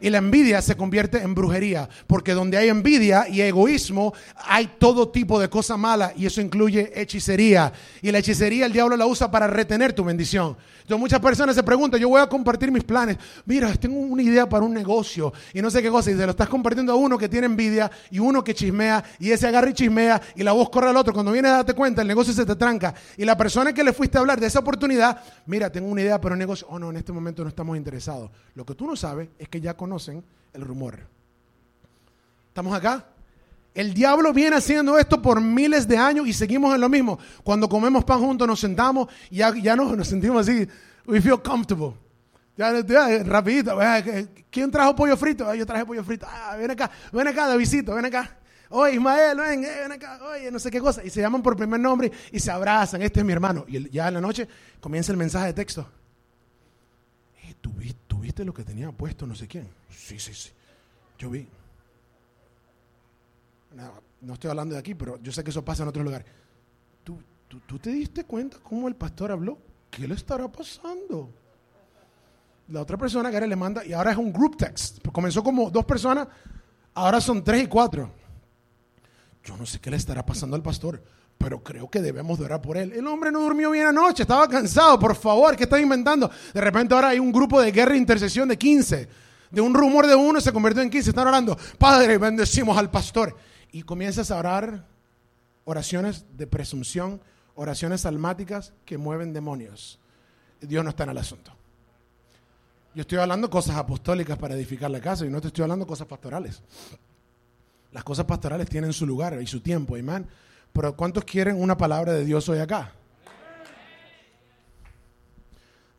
[0.00, 5.10] Y la envidia se convierte en brujería, porque donde hay envidia y egoísmo, hay todo
[5.10, 7.72] tipo de cosa mala y eso incluye hechicería.
[8.00, 10.56] Y la hechicería el diablo la usa para retener tu bendición.
[10.82, 13.16] Entonces muchas personas se preguntan, yo voy a compartir mis planes.
[13.46, 16.10] Mira, tengo una idea para un negocio y no sé qué cosa.
[16.10, 19.30] Y se lo estás compartiendo a uno que tiene envidia y uno que chismea y
[19.30, 21.12] ese agarra y chismea y la voz corre al otro.
[21.12, 22.94] Cuando vienes a darte cuenta, el negocio se te tranca.
[23.16, 26.20] Y la persona que le fuiste a hablar de esa oportunidad, mira, tengo una idea
[26.20, 26.66] para un negocio.
[26.68, 28.30] Oh, no, en este momento no estamos interesados.
[28.54, 30.22] Lo que tú no sabes es que ya conocen
[30.52, 30.96] el rumor.
[32.46, 33.04] ¿Estamos acá?
[33.74, 37.18] El diablo viene haciendo esto por miles de años y seguimos en lo mismo.
[37.42, 40.68] Cuando comemos pan juntos nos sentamos y ya, ya nos, nos sentimos así.
[41.04, 41.94] We feel comfortable.
[42.56, 42.70] Ya,
[43.24, 43.76] rapidito.
[44.52, 45.50] ¿Quién trajo pollo frito?
[45.50, 46.26] Ah, yo traje pollo frito.
[46.30, 48.38] Ah, ven acá, ven acá, Davidito, ven acá.
[48.68, 50.20] Oye, Ismael, ven, eh, ven acá.
[50.30, 51.02] Oye, no sé qué cosa.
[51.04, 53.02] Y se llaman por primer nombre y se abrazan.
[53.02, 53.64] Este es mi hermano.
[53.66, 54.46] Y ya en la noche
[54.80, 55.88] comienza el mensaje de texto.
[57.62, 59.68] Eh, ¿tú, viste, lo que tenía puesto no sé quién?
[59.90, 60.50] Sí, sí, sí.
[61.18, 61.46] Yo vi.
[64.20, 66.24] No, estoy hablando de aquí, pero yo sé que eso pasa en otro lugar.
[67.04, 67.18] ¿Tú,
[67.66, 69.58] tú, te diste cuenta cómo el pastor habló?
[69.90, 71.30] ¿Qué le estará pasando?
[72.68, 75.06] La otra persona que le manda, y ahora es un group text.
[75.12, 76.28] Comenzó como dos personas,
[76.94, 78.10] ahora son tres y cuatro.
[79.44, 81.02] Yo no sé qué le estará pasando al pastor,
[81.38, 82.92] pero creo que debemos de orar por él.
[82.92, 86.30] El hombre no durmió bien anoche, estaba cansado, por favor, ¿qué estás inventando?
[86.54, 89.08] De repente ahora hay un grupo de guerra e intercesión de 15.
[89.50, 91.10] De un rumor de uno se convirtió en 15.
[91.10, 93.36] Están orando, Padre, bendecimos al pastor
[93.70, 94.86] y comienzas a orar
[95.64, 97.20] oraciones de presunción,
[97.54, 99.98] oraciones almáticas que mueven demonios.
[100.60, 101.52] Dios no está en el asunto.
[102.94, 106.06] Yo estoy hablando cosas apostólicas para edificar la casa y no te estoy hablando cosas
[106.06, 106.62] pastorales.
[107.90, 110.26] Las cosas pastorales tienen su lugar y su tiempo, amén.
[110.72, 112.92] Pero ¿cuántos quieren una palabra de Dios hoy acá?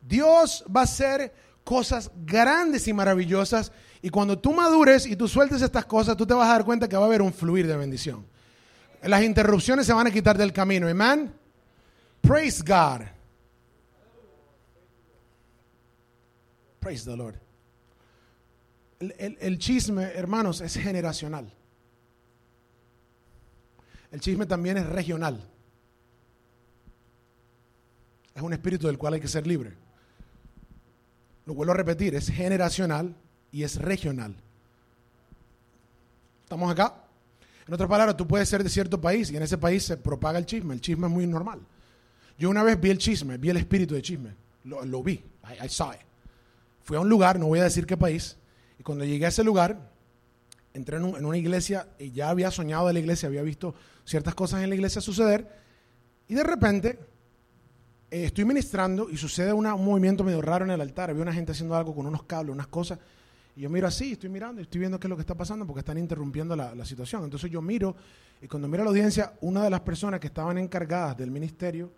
[0.00, 3.72] Dios va a hacer cosas grandes y maravillosas
[4.02, 6.88] y cuando tú madures y tú sueltes estas cosas, tú te vas a dar cuenta
[6.88, 8.26] que va a haber un fluir de bendición.
[9.02, 10.88] Las interrupciones se van a quitar del camino.
[10.88, 11.32] Amén.
[12.20, 13.06] Praise God.
[16.80, 17.40] Praise the Lord.
[19.00, 21.50] El, el, chisme, hermanos, es generacional.
[24.14, 25.44] El chisme también es regional.
[28.32, 29.72] Es un espíritu del cual hay que ser libre.
[31.46, 33.12] Lo vuelvo a repetir, es generacional
[33.50, 34.36] y es regional.
[36.44, 36.94] ¿Estamos acá?
[37.66, 40.38] En otras palabras, tú puedes ser de cierto país y en ese país se propaga
[40.38, 40.74] el chisme.
[40.74, 41.58] El chisme es muy normal.
[42.38, 44.36] Yo una vez vi el chisme, vi el espíritu de chisme.
[44.62, 45.24] Lo, vi,
[45.60, 45.98] I, saw it.
[46.84, 48.36] Fui a un lugar, no voy a decir qué país,
[48.78, 49.90] y cuando llegué a ese lugar,
[50.74, 54.62] entré en, una iglesia y ya había soñado de la iglesia, había visto ciertas cosas
[54.62, 55.48] en la iglesia suceder,
[56.28, 56.98] y de repente
[58.10, 61.10] eh, estoy ministrando y sucede un movimiento medio raro en el altar.
[61.10, 62.98] Había una gente haciendo algo con unos cables, unas cosas.
[63.56, 65.66] Y yo miro así, estoy mirando y estoy viendo qué es lo que está pasando
[65.66, 67.24] porque están interrumpiendo la, la situación.
[67.24, 67.94] Entonces yo miro
[68.42, 71.92] y cuando miro a la audiencia, una de las personas que estaban encargadas del ministerio,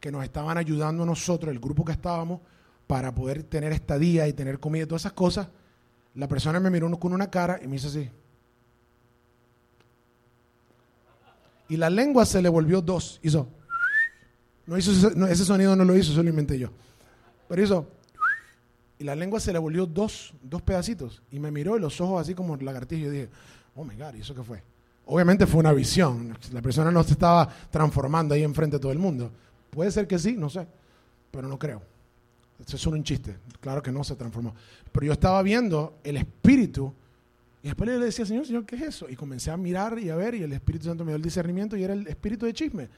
[0.00, 2.40] que nos estaban ayudando a nosotros, el grupo que estábamos,
[2.86, 5.48] para poder tener estadía y tener comida y todas esas cosas,
[6.14, 8.10] la persona me miró con una cara y me hizo así.
[11.72, 13.18] Y la lengua se le volvió dos.
[13.22, 13.48] Hizo.
[14.66, 14.92] No hizo
[15.26, 16.68] ese, sonido no lo hizo, eso lo inventé yo.
[17.48, 17.88] Pero hizo.
[18.98, 21.22] Y la lengua se le volvió dos, dos pedacitos.
[21.30, 23.06] Y me miró y los ojos así como lagartijos.
[23.06, 23.30] Yo dije,
[23.74, 24.62] oh my God, ¿y eso qué fue?
[25.06, 26.36] Obviamente fue una visión.
[26.52, 29.30] La persona no se estaba transformando ahí enfrente de todo el mundo.
[29.70, 30.66] Puede ser que sí, no sé.
[31.30, 31.80] Pero no creo.
[32.66, 33.38] Eso es solo un chiste.
[33.62, 34.54] Claro que no se transformó.
[34.92, 36.92] Pero yo estaba viendo el espíritu.
[37.62, 39.08] Y después le decía, Señor, Señor, ¿qué es eso?
[39.08, 40.34] Y comencé a mirar y a ver.
[40.34, 41.76] Y el Espíritu Santo me dio el discernimiento.
[41.76, 42.88] Y era el espíritu de chisme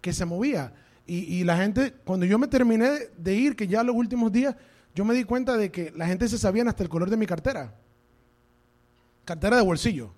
[0.00, 0.72] que se movía.
[1.06, 4.56] Y, la gente, cuando yo me terminé de ir, que ya los últimos días,
[4.94, 7.26] yo me di cuenta de que la gente se sabían hasta el color de mi
[7.26, 7.74] cartera.
[9.26, 10.14] Cartera de bolsillo.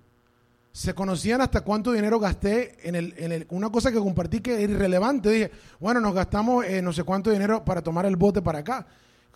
[0.71, 4.53] Se conocían hasta cuánto dinero gasté en, el, en el, una cosa que compartí que
[4.53, 5.29] era irrelevante.
[5.29, 5.51] Dije,
[5.81, 8.87] bueno, nos gastamos eh, no sé cuánto dinero para tomar el bote para acá.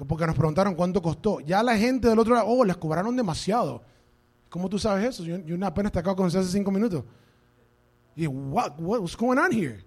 [0.07, 1.41] Porque nos preguntaron cuánto costó.
[1.41, 3.83] Ya la gente del otro lado, oh, les cobraron demasiado.
[4.51, 5.23] ¿Cómo tú sabes eso?
[5.23, 7.05] Yo, yo apenas te acabo de conocer hace cinco minutos.
[8.17, 9.81] Y what, what's going on here?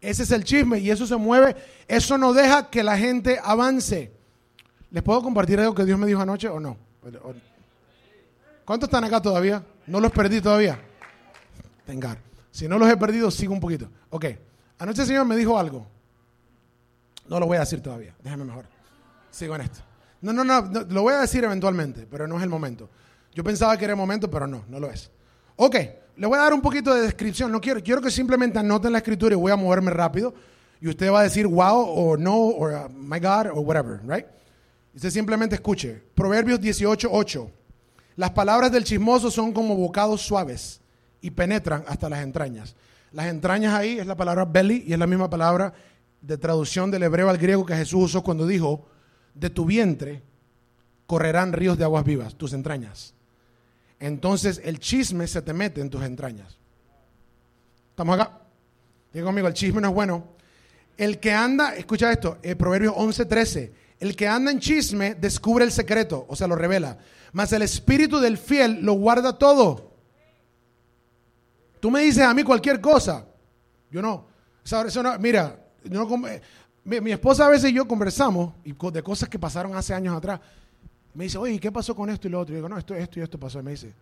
[0.00, 1.54] Ese es el chisme y eso se mueve.
[1.86, 4.10] Eso no deja que la gente avance.
[4.90, 6.78] ¿Les puedo compartir algo que Dios me dijo anoche o no?
[8.64, 9.62] ¿Cuántos están acá todavía?
[9.86, 10.80] ¿No los perdí todavía?
[11.84, 12.16] Tengar.
[12.50, 13.90] Si no los he perdido, sigo un poquito.
[14.08, 14.24] Ok.
[14.78, 15.86] Anoche el Señor me dijo algo.
[17.28, 18.14] No lo voy a decir todavía.
[18.22, 18.64] Déjame mejor.
[19.30, 19.80] Sigo en esto.
[20.22, 22.88] No, no, no, no, Lo voy a decir eventualmente, pero no es el momento.
[23.34, 25.10] Yo pensaba que era el momento, pero no, no lo es.
[25.56, 25.76] Ok.
[26.16, 27.50] Le voy a dar un poquito de descripción.
[27.50, 30.34] No quiero, quiero que simplemente anoten la escritura y voy a moverme rápido.
[30.80, 34.26] Y usted va a decir wow o no o uh, my God o whatever, right?
[34.94, 36.02] Usted simplemente escuche.
[36.14, 37.50] Proverbios 18, 8.
[38.16, 40.80] Las palabras del chismoso son como bocados suaves
[41.20, 42.74] y penetran hasta las entrañas.
[43.12, 45.72] Las entrañas ahí es la palabra belly y es la misma palabra
[46.20, 48.86] de traducción del hebreo al griego que Jesús usó cuando dijo,
[49.34, 50.22] de tu vientre
[51.06, 53.14] correrán ríos de aguas vivas, tus entrañas
[54.00, 56.58] entonces el chisme se te mete en tus entrañas.
[57.90, 58.40] ¿Estamos acá?
[59.12, 60.28] Digo conmigo, el chisme no es bueno.
[60.96, 65.70] El que anda, escucha esto, el Proverbios 11:13, el que anda en chisme descubre el
[65.70, 66.98] secreto, o sea, lo revela.
[67.32, 69.94] Mas el espíritu del fiel lo guarda todo.
[71.78, 73.26] Tú me dices a mí cualquier cosa.
[73.90, 74.28] Yo no.
[75.18, 76.40] mira, eh,
[76.84, 80.40] mi, mi, esposa a veces y yo conversamos de cosas que pasaron hace años atrás.
[81.14, 82.54] Me dice, oye, ¿qué pasó con esto y lo otro?
[82.54, 83.60] Y digo, no, esto, esto y esto pasó.
[83.60, 83.92] Y me dice,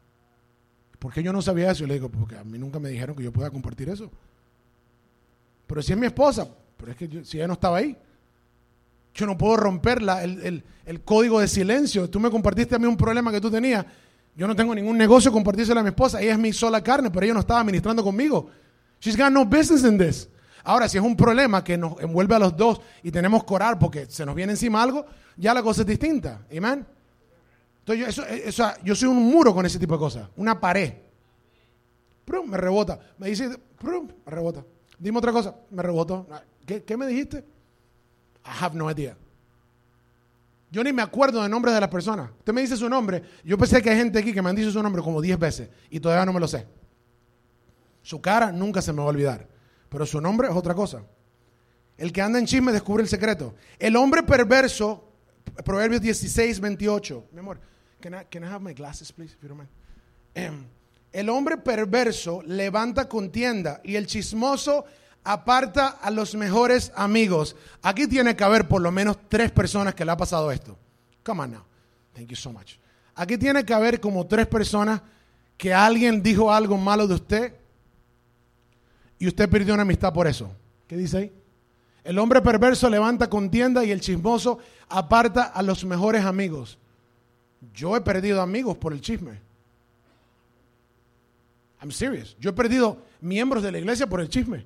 [0.98, 1.84] ¿por qué yo no sabía eso?
[1.84, 4.10] Y le digo, porque a mí nunca me dijeron que yo pueda compartir eso.
[5.66, 7.96] Pero si es mi esposa, pero es que si ella no estaba ahí,
[9.14, 12.08] yo no puedo romper el, el, código de silencio.
[12.08, 13.84] Tú me compartiste a mí un problema que tú tenías.
[14.36, 16.22] Yo no tengo ningún negocio compartírselo a mi esposa.
[16.22, 18.48] Ella es mi sola carne, pero ella no estaba ministrando conmigo.
[19.00, 20.28] She's got no business in this.
[20.62, 23.78] Ahora, si es un problema que nos envuelve a los dos y tenemos que orar
[23.78, 25.04] porque se nos viene encima algo,
[25.36, 26.42] ya la cosa es distinta.
[26.56, 26.86] Amén.
[27.88, 30.92] Entonces, yo, eso, yo soy un muro con ese tipo de cosas, una pared.
[32.24, 33.00] Prum, me rebota.
[33.16, 34.64] Me dice, prum, me rebota.
[34.98, 36.26] Dime otra cosa, me rebotó.
[36.66, 37.38] ¿Qué, me dijiste?
[38.44, 39.16] I have no idea.
[40.70, 42.30] Yo ni me acuerdo de nombres de las personas.
[42.38, 43.22] Usted me dice su nombre.
[43.42, 45.70] Yo pensé que hay gente aquí que me han dicho su nombre como 10 veces
[45.88, 46.66] y todavía no me lo sé.
[48.02, 49.48] Su cara nunca se me va a olvidar.
[49.88, 51.02] Pero su nombre es otra cosa.
[51.96, 53.54] El que anda en chisme descubre el secreto.
[53.78, 55.10] El hombre perverso,
[55.64, 57.28] Proverbios 16, 28.
[57.32, 57.58] Mi amor,
[58.00, 59.70] Can I, can I have my glasses, please, if you don't mind?
[60.34, 60.66] Em,
[61.12, 64.84] el hombre perverso levanta contienda y el chismoso
[65.24, 67.56] aparta a los mejores amigos.
[67.82, 70.76] Aquí tiene que haber por lo menos tres personas que le ha pasado esto.
[71.24, 71.64] Come on now.
[72.14, 72.76] Thank you so much.
[73.14, 75.02] Aquí tiene que haber como tres personas
[75.56, 77.54] que alguien dijo algo malo de usted
[79.18, 80.50] y usted perdió una amistad por eso.
[80.86, 81.32] ¿Qué dice ahí?
[82.04, 86.78] El hombre perverso levanta contienda y el chismoso aparta a los mejores amigos.
[87.72, 89.40] Yo he perdido amigos por el chisme.
[91.80, 92.36] I'm serious.
[92.40, 94.64] Yo he perdido miembros de la iglesia por el chisme.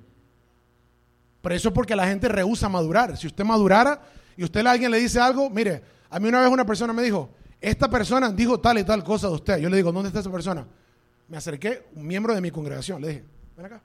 [1.41, 3.17] Pero eso es porque la gente rehúsa madurar.
[3.17, 4.01] Si usted madurara
[4.37, 7.03] y usted a alguien le dice algo, mire, a mí una vez una persona me
[7.03, 7.29] dijo,
[7.59, 9.57] esta persona dijo tal y tal cosa de usted.
[9.57, 10.65] Yo le digo, ¿dónde está esa persona?
[11.27, 13.23] Me acerqué, un miembro de mi congregación, le dije,
[13.57, 13.81] ven acá.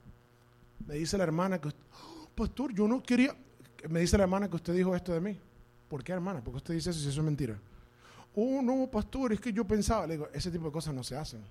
[0.85, 3.35] Me dice la hermana que, "Oh, pastor, yo no quería,
[3.89, 5.37] me dice la hermana que usted dijo esto de mí.
[5.87, 6.41] ¿Por qué, hermana?
[6.41, 7.59] ¿Por qué usted dice eso si eso es mentira?
[8.41, 10.07] Oh, no, pastor, es que yo pensaba.
[10.07, 11.43] Le digo, ese tipo de cosas no se hacen.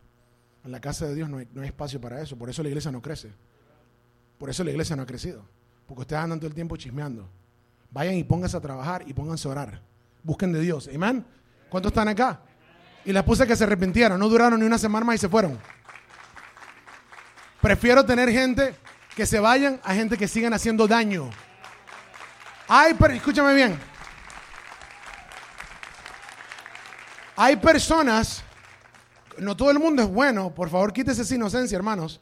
[0.65, 2.37] En la casa de Dios no hay, no hay espacio para eso.
[2.37, 3.31] Por eso la iglesia no crece.
[4.39, 5.45] Por eso la iglesia no ha crecido.
[5.87, 7.29] Porque ustedes andan todo el tiempo chismeando.
[7.91, 9.83] Vayan y pónganse a trabajar y pónganse a orar.
[10.23, 10.89] Busquen de Dios.
[10.95, 11.27] Amén.
[11.69, 12.41] ¿Cuántos están acá?
[13.05, 14.19] Y les puse que se arrepintieron.
[14.19, 15.59] No duraron ni una semana más y se fueron.
[17.61, 18.75] Prefiero tener gente
[19.15, 21.29] que se vayan a gente que sigan haciendo daño.
[22.67, 23.79] Ay, pero escúchame bien.
[27.41, 28.43] Hay personas,
[29.39, 32.21] no todo el mundo es bueno, por favor quítese esa inocencia, hermanos.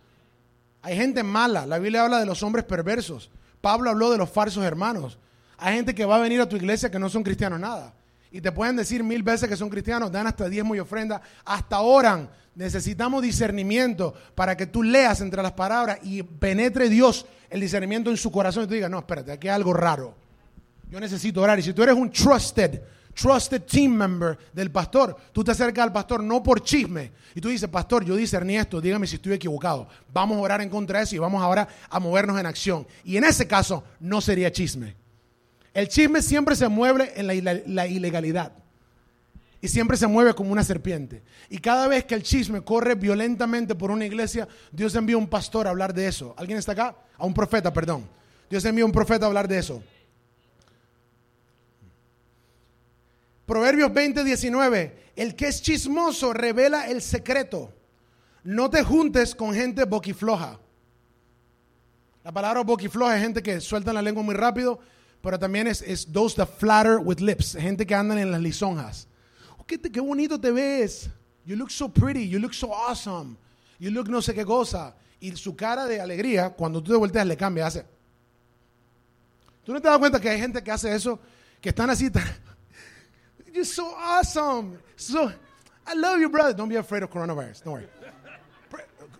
[0.82, 3.30] Hay gente mala, la Biblia habla de los hombres perversos.
[3.62, 5.16] Pablo habló de los falsos hermanos.
[5.56, 7.94] Hay gente que va a venir a tu iglesia que no son cristianos nada.
[8.30, 11.80] Y te pueden decir mil veces que son cristianos, dan hasta diezmo y ofrenda, hasta
[11.80, 12.28] oran.
[12.54, 18.18] Necesitamos discernimiento para que tú leas entre las palabras y penetre Dios el discernimiento en
[18.18, 20.14] su corazón y tú digas, no, espérate, aquí hay algo raro.
[20.90, 21.58] Yo necesito orar.
[21.58, 22.82] Y si tú eres un trusted,
[23.16, 27.12] trusted team member del pastor, tú te acercas al pastor no por chisme.
[27.34, 29.88] Y tú dices, pastor, yo discerní esto, dígame si estoy equivocado.
[30.12, 32.86] Vamos a orar en contra de eso y vamos ahora a movernos en acción.
[33.04, 34.94] Y en ese caso no sería chisme.
[35.72, 38.52] El chisme siempre se mueve en la, la ilegalidad.
[39.60, 41.22] Y siempre se mueve como una serpiente.
[41.48, 45.66] Y cada vez que el chisme corre violentamente por una iglesia, Dios envía un pastor
[45.66, 46.34] a hablar de eso.
[46.36, 46.96] ¿Alguien está acá?
[47.16, 48.06] A un profeta, perdón.
[48.50, 49.82] Dios envía un profeta a hablar de eso.
[53.46, 55.12] Proverbios 20, 19.
[55.14, 57.72] El que es chismoso revela el secreto.
[58.42, 60.60] No te juntes con gente boquifloja.
[62.24, 64.80] La palabra boquifloja es gente que suelta la lengua muy rápido,
[65.22, 69.06] pero también es, those that flatter with lips, gente que andan en las lisonjas.
[69.58, 71.08] Oh, ¿Qué, qué bonito te ves.
[71.44, 73.36] You look so pretty, you look so awesome.
[73.78, 74.96] You look no sé qué cosa.
[75.20, 77.86] Y su cara de alegría, cuando tú te volteas, le cambia, hace.
[79.64, 81.20] ¿Tú no te das cuenta que hay gente que hace eso?
[81.60, 82.24] Que están así, tan,
[83.56, 84.78] You're so awesome.
[84.96, 85.32] So,
[85.86, 86.52] I love you, brother.
[86.52, 87.64] Don't be afraid of coronavirus.
[87.64, 87.86] Don't worry.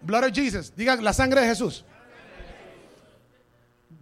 [0.02, 0.70] Blood of Jesus.
[0.76, 1.82] Diga la sangre de Jesús.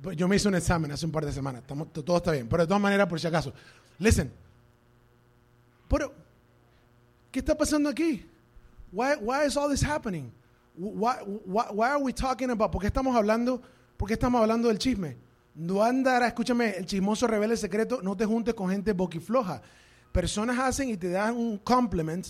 [0.02, 1.62] Pues Yo me hice un examen hace un par de semanas.
[1.62, 2.48] Estamos- todo está bien.
[2.48, 3.52] Pero de todas maneras, por si acaso.
[4.00, 4.32] Listen.
[5.88, 6.12] Pero,
[7.30, 8.26] ¿qué está pasando aquí?
[8.90, 10.32] Why, why is all this happening?
[10.76, 12.72] Why, why, why are we talking about?
[12.72, 13.62] ¿Por qué estamos hablando?
[13.96, 15.16] ¿Por qué estamos hablando del chisme?
[15.54, 19.62] No andará, escúchame, el chismoso revela el secreto, no te juntes con gente boquifloja.
[20.14, 22.24] Personas hacen y te dan un compliment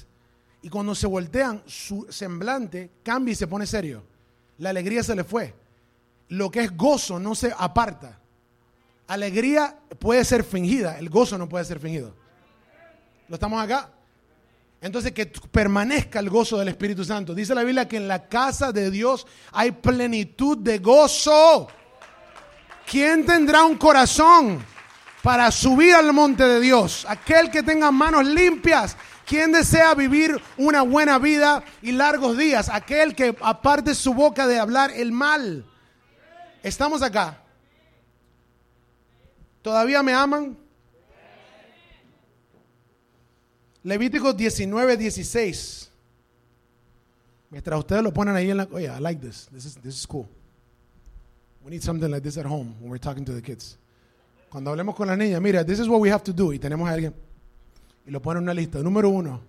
[0.62, 4.02] y cuando se voltean, su semblante cambia y se pone serio.
[4.56, 5.54] La alegría se le fue.
[6.30, 8.18] Lo que es gozo no se aparta.
[9.06, 12.14] Alegría puede ser fingida, el gozo no puede ser fingido.
[13.28, 13.90] ¿Lo estamos acá?
[14.80, 17.34] Entonces que permanezca el gozo del Espíritu Santo.
[17.34, 21.68] Dice la Biblia que en la casa de Dios hay plenitud de gozo.
[22.90, 24.64] ¿Quién tendrá un corazón
[25.24, 27.06] para subir al monte de Dios?
[27.08, 28.94] Aquel que tenga manos limpias.
[29.26, 32.68] ¿Quién desea vivir una buena vida y largos días?
[32.68, 35.64] Aquel que aparte su boca de hablar el mal.
[36.62, 37.40] Estamos acá.
[39.62, 40.58] ¿Todavía me aman?
[43.82, 45.90] Levítico 19, 16.
[47.48, 48.68] Mientras ustedes lo ponen ahí en la...
[48.70, 49.48] Oye, I like this.
[49.50, 50.28] This is, this is cool.
[51.62, 53.78] We need something like this at home when we're talking to the kids.
[54.54, 56.52] Cuando hablemos con la niña, mira, this is what we have to do.
[56.52, 57.12] Y tenemos a alguien.
[58.06, 58.78] Y lo ponen en una lista.
[58.78, 59.40] Número uno.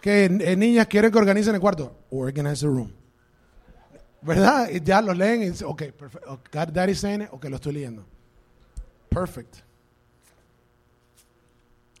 [0.00, 2.04] Que eh, niñas quieren que organicen el cuarto.
[2.10, 2.92] Organize the room.
[4.22, 4.70] ¿Verdad?
[4.70, 6.40] Y ya lo leen y dicen, ok, perfecto.
[6.52, 7.28] God, Daddy saying it.
[7.32, 8.04] Ok, lo estoy leyendo.
[9.08, 9.64] Perfect.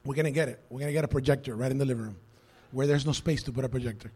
[0.04, 0.60] We're going to get it.
[0.70, 2.16] We're going to get a projector right in the living room
[2.70, 4.12] where there's no space to put a projector.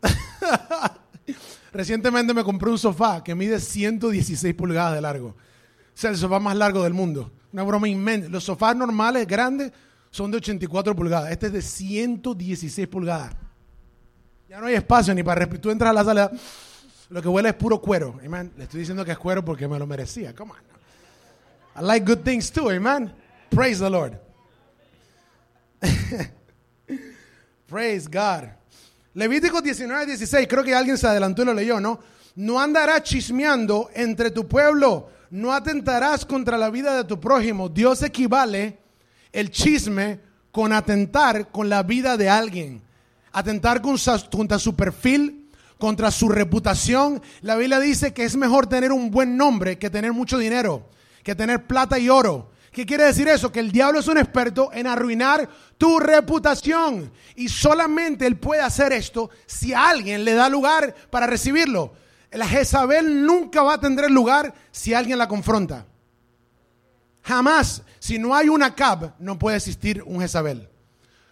[1.72, 5.34] Recientemente me compré un sofá que mide 116 pulgadas de largo.
[5.98, 7.32] Sea, el sofá más largo del mundo.
[7.52, 8.28] Una broma inmensa.
[8.28, 9.72] Los sofás normales, grandes,
[10.12, 11.32] son de 84 pulgadas.
[11.32, 13.34] Este es de 116 pulgadas.
[14.48, 15.60] Ya no hay espacio ni para respirar.
[15.60, 16.30] Tú entras a la sala,
[17.08, 18.20] lo que huele es puro cuero.
[18.24, 18.52] Amen.
[18.56, 20.32] Le estoy diciendo que es cuero porque me lo merecía.
[20.36, 20.58] Come on.
[21.82, 22.70] I like good things too.
[22.70, 23.12] Amen.
[23.50, 24.20] Praise the Lord.
[27.66, 28.50] Praise God.
[29.14, 31.98] Levítico 19, 16, creo que alguien se adelantó y lo leyó, ¿no?
[32.36, 37.68] No andarás chismeando entre tu pueblo, no atentarás contra la vida de tu prójimo.
[37.68, 38.78] Dios equivale
[39.32, 40.20] el chisme
[40.50, 42.82] con atentar con la vida de alguien.
[43.32, 47.22] Atentar contra su perfil, contra su reputación.
[47.42, 50.88] La Biblia dice que es mejor tener un buen nombre que tener mucho dinero,
[51.22, 53.50] que tener plata y oro, ¿Qué quiere decir eso?
[53.50, 55.48] Que el diablo es un experto en arruinar
[55.78, 57.10] tu reputación.
[57.34, 61.92] Y solamente él puede hacer esto si alguien le da lugar para recibirlo.
[62.30, 65.86] La Jezabel nunca va a tener lugar si alguien la confronta.
[67.22, 67.82] Jamás.
[67.98, 70.68] Si no hay una Cab, no puede existir un Jezabel.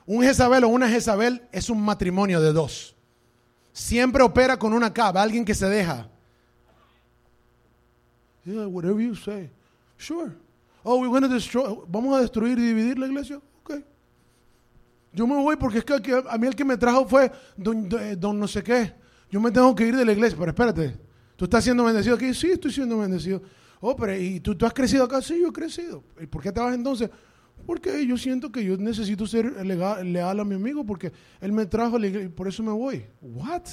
[0.05, 2.95] Un Jezabel o una Jezabel es un matrimonio de dos.
[3.73, 6.09] Siempre opera con una Cab, alguien que se deja.
[8.45, 9.51] Yeah, whatever you say.
[9.99, 10.33] Sure.
[10.85, 11.83] Oh, we're to destroy.
[11.89, 13.41] Vamos a destruir y dividir la iglesia.
[13.63, 13.83] Ok.
[15.13, 17.89] Yo me voy porque es que a mí el que me trajo fue don,
[18.19, 18.95] don no sé qué.
[19.37, 20.35] Yo me tengo que ir de la iglesia.
[20.39, 20.97] Pero espérate.
[21.37, 22.33] ¿Tú estás siendo bendecido aquí?
[22.33, 23.43] Sí, estoy siendo bendecido.
[23.81, 25.21] Oh, pero ¿y tú, tú has crecido acá?
[25.21, 26.03] Sí, yo he crecido.
[26.19, 27.11] ¿Y por qué te vas entonces?
[27.67, 31.97] Porque yo siento que yo necesito ser leal a mi amigo porque él me trajo
[31.97, 33.05] a la iglesia y por eso me voy.
[33.21, 33.65] What?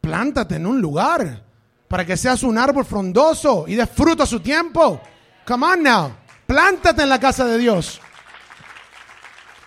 [0.00, 1.44] Plántate en un lugar
[1.86, 5.00] para que seas un árbol frondoso y de fruto a su tiempo.
[5.46, 6.10] Come on now.
[6.48, 8.00] Plántate en la casa de Dios.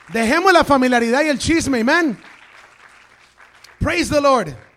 [0.10, 2.18] Dejemos la familiaridad y el chisme, amen.
[3.80, 4.71] Praise the Lord.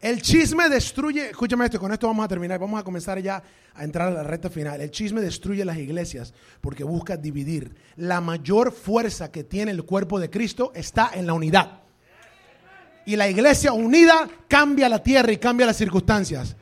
[0.00, 3.42] El chisme destruye, escúchame esto, con esto vamos a terminar, vamos a comenzar ya
[3.74, 4.80] a entrar a la recta final.
[4.80, 7.74] El chisme destruye las iglesias porque busca dividir.
[7.96, 11.80] La mayor fuerza que tiene el cuerpo de Cristo está en la unidad.
[13.06, 16.56] Y la iglesia unida cambia la tierra y cambia las circunstancias.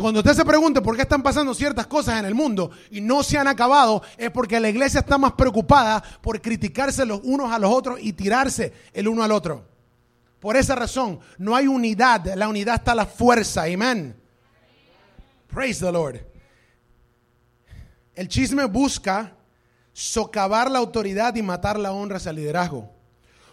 [0.00, 3.22] Cuando usted se pregunte por qué están pasando ciertas cosas en el mundo y no
[3.22, 7.58] se han acabado, es porque la iglesia está más preocupada por criticarse los unos a
[7.58, 9.75] los otros y tirarse el uno al otro.
[10.46, 12.24] Por esa razón, no hay unidad.
[12.36, 13.64] La unidad está la fuerza.
[13.64, 14.14] Amén.
[15.48, 16.20] Praise the Lord.
[18.14, 19.36] El chisme busca
[19.92, 22.88] socavar la autoridad y matar la honra hacia el liderazgo.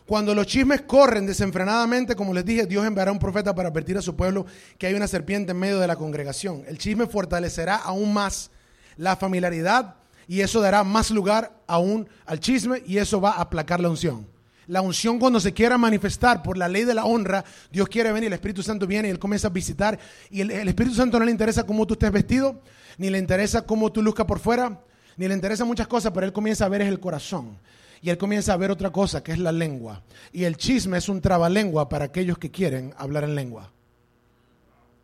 [0.06, 4.04] Cuando los chismes corren desenfrenadamente, como les dije, Dios enviará un profeta para advertir a
[4.04, 4.46] su pueblo
[4.78, 6.64] que hay una serpiente en medio de la congregación.
[6.68, 8.52] El chisme fortalecerá aún más
[8.98, 9.96] la familiaridad
[10.28, 14.32] y eso dará más lugar aún al chisme y eso va a aplacar la unción.
[14.68, 18.28] La unción cuando se quiera manifestar por la ley de la honra, Dios quiere venir,
[18.28, 20.00] el Espíritu Santo viene y Él comienza a visitar.
[20.30, 22.62] Y el, Espíritu Santo no le interesa cómo tú estés vestido,
[22.98, 24.80] ni le interesa cómo tú luzcas por fuera,
[25.18, 27.58] ni le interesa muchas cosas, pero Él comienza a ver es el corazón.
[28.02, 30.02] Y Él comienza a ver otra cosa, que es la lengua.
[30.32, 33.72] Y el chisme es un trabalengua para aquellos que quieren hablar en lengua.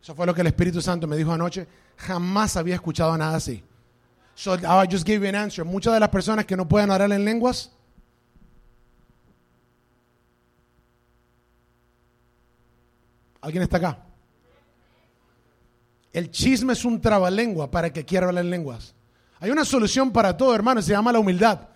[0.02, 1.66] Eso fue lo que el Espíritu Santo me dijo anoche.
[1.96, 3.62] Jamás había escuchado nada así.
[4.34, 5.64] So I just gave you an answer.
[5.64, 7.72] Muchas de las personas que no pueden hablar en lenguas,
[13.40, 13.98] ¿Alguien está acá?
[16.12, 18.94] El chisme es un trabalengua para que quiera hablar en lenguas.
[19.38, 21.68] Hay una solución para todo, hermano, se llama la humildad.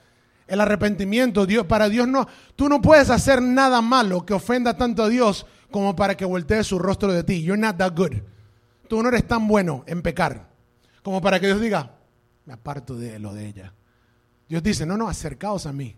[0.46, 5.02] El arrepentimiento, Dios, para Dios no, tú no puedes hacer nada malo que ofenda tanto
[5.02, 7.42] a Dios como para que voltee su rostro de ti.
[7.42, 8.12] You're not that good.
[8.88, 10.48] Tú no eres tan bueno en pecar
[11.02, 11.96] como para que Dios diga,
[12.44, 13.72] me aparto de lo de ella.
[14.48, 15.96] Dios dice, no, no, acercaos a mí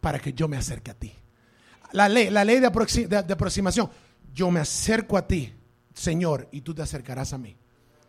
[0.00, 1.12] para que yo me acerque a ti.
[1.92, 3.90] La ley, la ley de, aproximación
[4.32, 5.52] yo me acerco a ti,
[5.94, 7.56] Señor, y tú te acercarás a mí.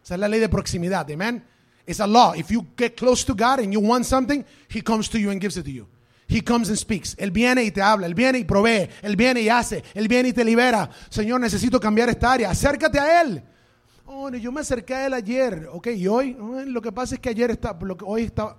[0.04, 1.44] Esa es la ley de proximidad, amen.
[1.86, 2.34] It's a law.
[2.34, 5.42] If you get close to God and you want something, He comes to you and
[5.42, 5.88] gives it to you.
[6.28, 7.16] He comes and speaks.
[7.18, 10.30] Él viene y te habla, Él viene y provee, Él viene y hace, Él viene
[10.30, 10.90] y te libera.
[11.10, 12.50] Señor, necesito cambiar esta área.
[12.50, 13.44] Acércate a Él.
[14.06, 17.30] Oh, yo me acerqué a Él ayer, ok, y hoy, lo que pasa es que
[17.30, 18.58] ayer está, hoy está.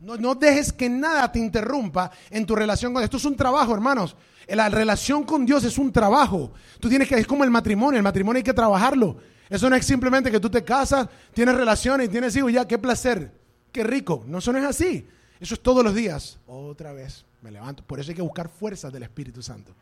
[0.00, 3.72] No, no dejes que nada te interrumpa en tu relación con Esto es un trabajo,
[3.72, 4.16] hermanos.
[4.48, 6.52] La relación con Dios es un trabajo.
[6.78, 9.16] Tú tienes que, es como el matrimonio, el matrimonio hay que trabajarlo.
[9.48, 12.78] Eso no es simplemente que tú te casas, tienes relaciones y tienes hijos, ya, qué
[12.78, 13.32] placer,
[13.72, 14.24] qué rico.
[14.26, 15.06] No, eso no es así.
[15.40, 16.38] Eso es todos los días.
[16.46, 17.82] Otra vez me levanto.
[17.84, 19.74] Por eso hay que buscar fuerzas del Espíritu Santo.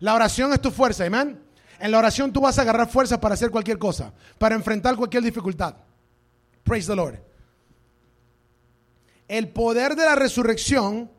[0.00, 1.38] La oración es tu fuerza, amén.
[1.80, 5.22] En la oración tú vas a agarrar fuerzas para hacer cualquier cosa, para enfrentar cualquier
[5.22, 5.74] dificultad.
[6.64, 7.27] Praise the Lord.
[9.28, 11.10] El poder de la resurrección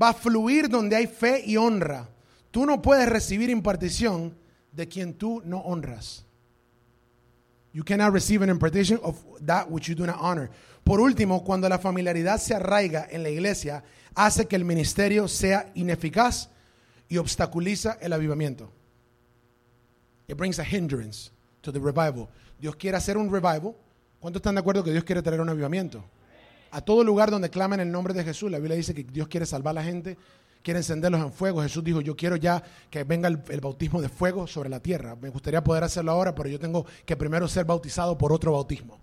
[0.00, 2.08] va a fluir donde hay fe y honra.
[2.50, 4.36] Tú no puedes recibir impartición
[4.72, 6.24] de quien tú no honras.
[7.72, 10.48] You cannot receive an impartation of that which you do not honor.
[10.84, 13.82] Por último, cuando la familiaridad se arraiga en la iglesia,
[14.14, 16.50] hace que el ministerio sea ineficaz
[17.08, 18.70] y obstaculiza el avivamiento.
[20.28, 21.30] It brings a hindrance
[21.62, 22.28] to the revival.
[22.60, 23.74] Dios quiere hacer un revival.
[24.20, 26.04] ¿Cuántos están de acuerdo que Dios quiere traer un avivamiento?
[26.74, 28.50] A todo lugar donde clamen el nombre de Jesús.
[28.50, 30.18] La Biblia dice que Dios quiere salvar a la gente,
[30.60, 31.62] quiere encenderlos en fuego.
[31.62, 32.60] Jesús dijo, yo quiero ya
[32.90, 35.14] que venga el, bautismo de fuego sobre la tierra.
[35.14, 38.98] Me gustaría poder hacerlo ahora, pero yo tengo que primero ser bautizado por otro bautismo.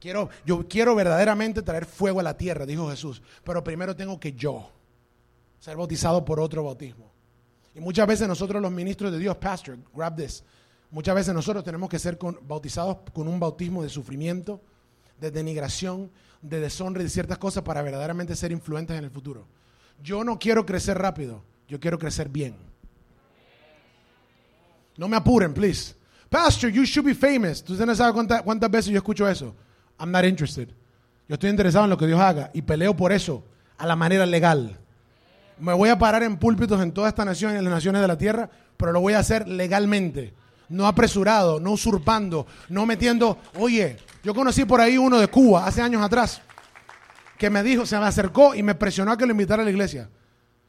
[0.00, 4.32] Quiero, yo quiero verdaderamente traer fuego a la tierra, dijo Jesús, pero primero tengo que
[4.32, 4.70] yo
[5.58, 7.12] ser bautizado por otro bautismo.
[7.74, 10.42] Y muchas veces nosotros los ministros de Dios, pastor, grab this,
[10.90, 14.62] muchas veces nosotros tenemos que ser bautizados con un bautismo de sufrimiento,
[15.20, 16.10] de denigración,
[16.42, 19.46] de deshonra y de ciertas cosas para verdaderamente ser influentes en el futuro.
[20.02, 22.56] Yo no quiero crecer rápido, yo quiero crecer bien.
[24.96, 25.94] No me apuren, please.
[26.28, 27.62] Pastor, you should be famous.
[27.62, 29.54] Tú no sabes cuántas, cuántas veces yo escucho eso.
[29.98, 30.68] I'm not interested.
[31.28, 33.44] Yo estoy interesado en lo que Dios haga y peleo por eso
[33.78, 34.78] a la manera legal.
[35.58, 38.08] Me voy a parar en púlpitos en toda esta nación y en las naciones de
[38.08, 40.34] la tierra, pero lo voy a hacer legalmente.
[40.68, 43.38] No apresurado, no usurpando, no metiendo.
[43.58, 46.40] Oye, yo conocí por ahí uno de Cuba hace años atrás
[47.38, 49.70] que me dijo, se me acercó y me presionó a que lo invitara a la
[49.70, 50.08] iglesia.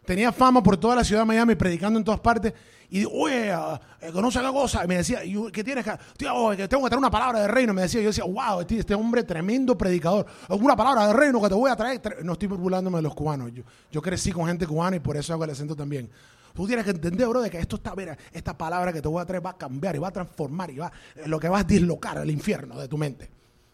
[0.05, 2.53] Tenía fama por toda la ciudad de Miami, predicando en todas partes.
[2.89, 4.83] Y digo, oye, eh, conoce la cosa.
[4.83, 5.21] Y me decía,
[5.51, 7.73] ¿qué tienes que tengo que traer una palabra de reino.
[7.73, 10.25] Me decía, yo decía, wow, este, este, hombre tremendo predicador.
[10.49, 12.01] Una palabra de reino que te voy a traer.
[12.23, 13.51] No estoy burlándome de los cubanos.
[13.51, 16.09] Yo, yo crecí con gente cubana y por eso hago el acento también.
[16.55, 19.21] Tú tienes que entender, bro, de que esto está, mira, esta palabra que te voy
[19.21, 21.59] a traer va a cambiar y va a transformar y va, eh, lo que va
[21.59, 23.29] a dislocar el infierno de tu mente.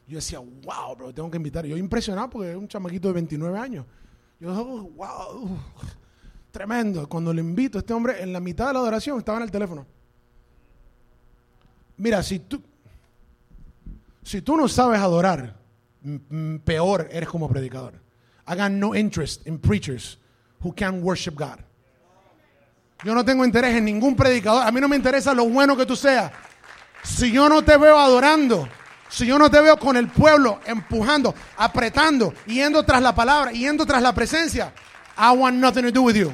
[0.07, 1.63] Yo decía, wow, bro, tengo que invitar.
[1.63, 3.85] Yo impresionado porque es un chamaquito de 29 años.
[4.39, 4.51] Yo,
[4.95, 5.59] wow.
[6.49, 7.07] Tremendo.
[7.07, 9.51] Cuando le invito a este hombre, en la mitad de la adoración estaba en el
[9.51, 9.85] teléfono.
[11.97, 12.63] Mira, si tú,
[14.23, 15.55] si tú no sabes adorar,
[16.65, 17.93] peor eres como predicador.
[18.47, 20.17] I got no interest in preachers
[20.63, 21.63] who can worship God.
[23.03, 24.65] Yo no tengo interés en ningún predicador.
[24.65, 26.31] A mí no me interesa lo bueno que tú seas.
[27.03, 28.67] Si yo no te veo adorando,
[29.09, 33.85] si yo no te veo con el pueblo empujando, apretando, yendo tras la palabra, yendo
[33.85, 34.71] tras la presencia,
[35.17, 36.31] I want nothing to do with you.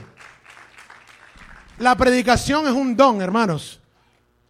[1.79, 3.79] La predicación es un don, hermanos.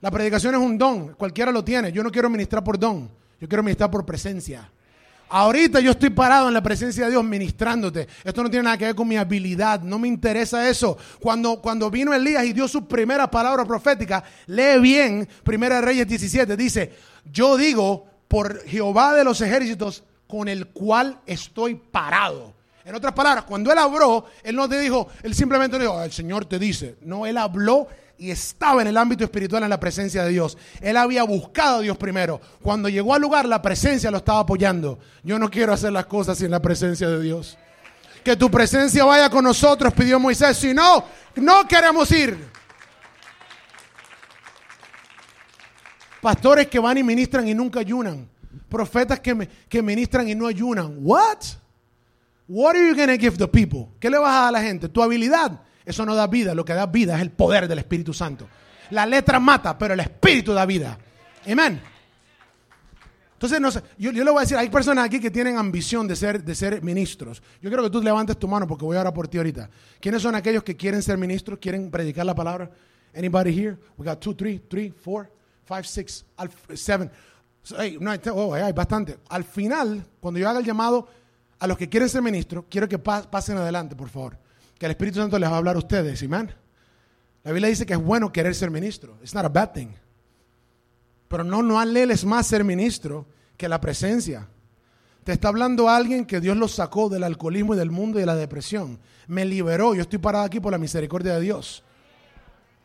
[0.02, 1.14] La predicación es un don.
[1.14, 1.92] Cualquiera lo tiene.
[1.92, 3.10] Yo no quiero ministrar por don.
[3.40, 4.70] Yo quiero ministrar por presencia.
[5.30, 8.08] Ahorita yo estoy parado en la presencia de Dios ministrándote.
[8.24, 9.82] Esto no tiene nada que ver con mi habilidad.
[9.82, 10.98] No me interesa eso.
[11.20, 16.56] Cuando, cuando vino Elías y dio su primera palabra profética, lee bien, Primera Reyes 17,
[16.56, 16.94] dice,
[17.32, 22.54] yo digo por Jehová de los ejércitos con el cual estoy parado.
[22.86, 26.46] En otras palabras, cuando él habló, él no te dijo, él simplemente dijo, el Señor
[26.46, 26.96] te dice.
[27.02, 30.58] No, él habló y estaba en el ámbito espiritual en la presencia de Dios.
[30.82, 32.42] Él había buscado a Dios primero.
[32.62, 35.00] Cuando llegó al lugar, la presencia lo estaba apoyando.
[35.24, 37.58] Yo no quiero hacer las cosas sin la presencia de Dios.
[38.24, 40.58] Que tu presencia vaya con nosotros, pidió Moisés.
[40.58, 41.04] Si no,
[41.36, 42.38] no queremos ir.
[46.22, 48.28] Pastores que van y ministran y nunca ayunan.
[48.68, 50.98] Profetas que, que ministran y no ayunan.
[51.00, 51.38] What?
[52.48, 53.90] What are you going to give the people?
[54.00, 54.90] ¿Qué le vas a dar a la gente?
[54.90, 55.62] Tu habilidad.
[55.88, 56.54] Eso no da vida.
[56.54, 58.46] Lo que da vida es el poder del Espíritu Santo.
[58.90, 60.98] La letra mata, pero el Espíritu da vida.
[61.50, 61.82] Amén.
[63.32, 66.18] Entonces, no sé, yo, le voy a decir, hay personas aquí que tienen ambición de
[66.18, 67.42] ser, de ser ministros.
[67.62, 69.70] Yo quiero que tú levantes tu mano porque voy a orar por ti ahorita.
[70.02, 72.70] ¿Quiénes son aquellos que quieren ser ministros, quieren predicar la palabra?
[73.16, 73.78] Anybody here?
[73.96, 75.32] We got two, three, three, four,
[75.64, 76.26] five, six,
[76.74, 77.10] seven.
[78.02, 79.20] no, oh, hay bastante.
[79.30, 81.08] Al final, cuando yo haga el llamado,
[81.60, 84.38] a los que quieren ser ministros, quiero que pasen adelante, por favor.
[84.78, 86.52] Que el Espíritu Santo les va a hablar a ustedes, amén.
[87.44, 89.18] La Biblia dice que es bueno querer ser ministro.
[89.22, 89.90] It's not a bad thing.
[91.28, 93.26] Pero no, no anheles más ser ministro
[93.56, 94.48] que la presencia.
[95.24, 98.26] Te está hablando alguien que Dios lo sacó del alcoholismo y del mundo y de
[98.26, 99.00] la depresión.
[99.28, 99.96] Me liberó.
[99.96, 101.84] Yo estoy parado aquí por la misericordia de Dios.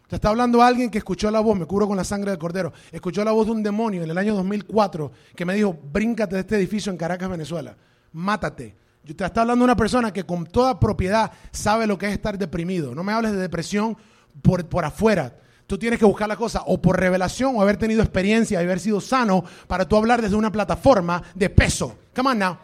[0.09, 2.73] Te está hablando alguien que escuchó la voz, me curo con la sangre del cordero.
[2.91, 6.41] Escuchó la voz de un demonio en el año 2004 que me dijo, bríncate de
[6.41, 7.77] este edificio en Caracas, Venezuela
[8.13, 8.77] mátate.
[9.05, 12.95] Te está hablando una persona que con toda propiedad sabe lo que es estar deprimido.
[12.95, 13.97] No me hables de depresión
[14.43, 15.37] por, por afuera.
[15.67, 18.79] Tú tienes que buscar la cosa o por revelación o haber tenido experiencia y haber
[18.79, 21.97] sido sano para tú hablar desde una plataforma de peso.
[22.15, 22.59] Come on now.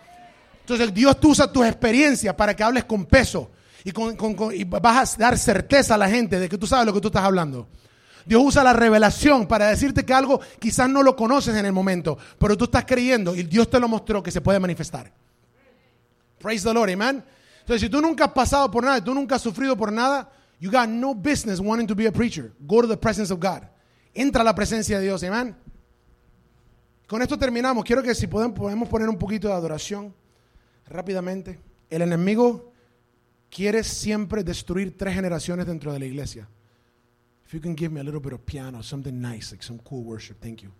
[0.60, 3.50] Entonces Dios tú usa tus experiencias para que hables con peso
[3.82, 3.90] y,
[4.60, 7.08] y vas a dar certeza a la gente de que tú sabes lo que tú
[7.08, 7.66] estás hablando.
[8.26, 12.18] Dios usa la revelación para decirte que algo quizás no lo conoces en el momento,
[12.38, 15.10] pero tú estás creyendo y Dios te lo mostró que se puede manifestar.
[16.38, 17.22] Praise the Lord, amen.
[17.60, 20.70] Entonces, si tú nunca has pasado por nada, tú nunca has sufrido por nada, you
[20.70, 22.52] got no business wanting to be a preacher.
[22.66, 23.62] Go to the presence of God.
[24.14, 25.54] Entra a la presencia de Dios, amen.
[27.06, 27.84] Con esto terminamos.
[27.84, 30.14] Quiero que si podemos, podemos poner un poquito de adoración
[30.86, 31.58] rápidamente.
[31.90, 32.72] El enemigo
[33.50, 36.48] quiere siempre destruir tres generaciones dentro de la iglesia.
[37.46, 40.04] If you can give me a little bit of piano, something nice, like some cool
[40.04, 40.70] worship, thank you.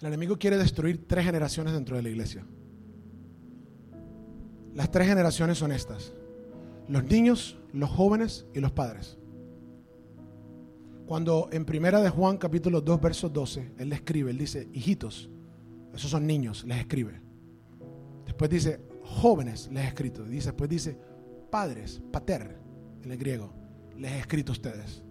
[0.00, 2.44] El enemigo quiere destruir tres generaciones dentro de la iglesia.
[4.74, 6.12] Las tres generaciones son estas.
[6.88, 9.16] Los niños, los jóvenes y los padres.
[11.06, 15.30] Cuando en primera de Juan capítulo 2 verso 12, él le escribe, él dice, hijitos,
[15.94, 17.20] esos son niños, les escribe.
[18.24, 20.24] Después dice, jóvenes, les he escrito.
[20.24, 20.98] Dice, después dice,
[21.50, 22.58] padres, pater,
[23.02, 23.52] en el griego,
[23.96, 25.02] les he escrito a ustedes.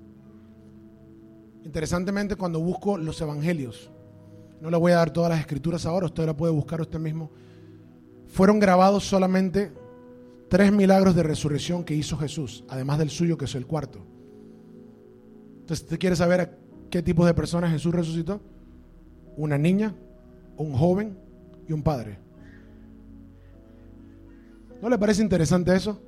[1.63, 3.89] Interesantemente, cuando busco los evangelios,
[4.59, 7.31] no le voy a dar todas las escrituras ahora, usted la puede buscar usted mismo.
[8.33, 9.71] Fueron grabados solamente
[10.49, 13.99] tres milagros de resurrección que hizo Jesús, además del suyo que es el cuarto.
[15.59, 16.49] Entonces, ¿usted quiere saber a
[16.89, 18.41] qué tipo de personas Jesús resucitó?
[19.37, 19.93] Una niña,
[20.57, 21.15] un joven
[21.69, 22.17] y un padre.
[24.81, 26.01] ¿No le parece interesante eso?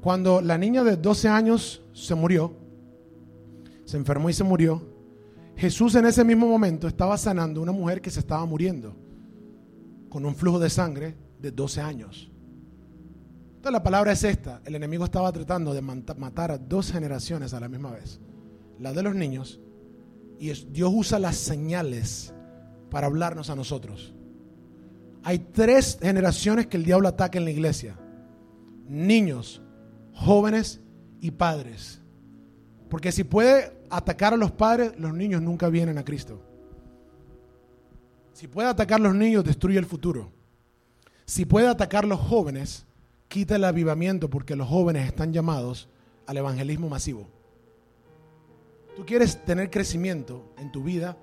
[0.00, 2.56] Cuando la niña de 12 años se murió,
[3.84, 4.82] se enfermó y se murió,
[5.54, 8.96] Jesús en ese mismo momento estaba sanando a una mujer que se estaba muriendo
[10.10, 12.30] con un flujo de sangre de 12 años.
[13.48, 17.60] Entonces la palabra es esta, el enemigo estaba tratando de matar a dos generaciones a
[17.60, 18.20] la misma vez,
[18.78, 19.60] la de los niños,
[20.38, 22.34] y Dios usa las señales
[22.90, 24.14] para hablarnos a nosotros.
[25.22, 27.96] Hay tres generaciones que el diablo ataca en la iglesia,
[28.88, 29.62] niños,
[30.14, 30.80] jóvenes
[31.20, 32.00] y padres.
[32.88, 36.49] Porque si puede atacar a los padres, los niños nunca vienen a Cristo.
[38.40, 40.32] Si puede atacar los niños, destruye el futuro.
[41.26, 42.86] Si puede atacar a los jóvenes,
[43.28, 45.90] quita el avivamiento porque los jóvenes están llamados
[46.26, 47.28] al evangelismo masivo.
[48.96, 51.18] Tú quieres tener crecimiento en tu vida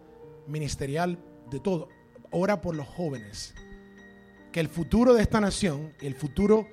[0.46, 1.18] ministerial,
[1.50, 1.90] de todo.
[2.30, 3.56] Ora por los jóvenes.
[4.52, 6.68] Que el futuro de esta nación y el futuro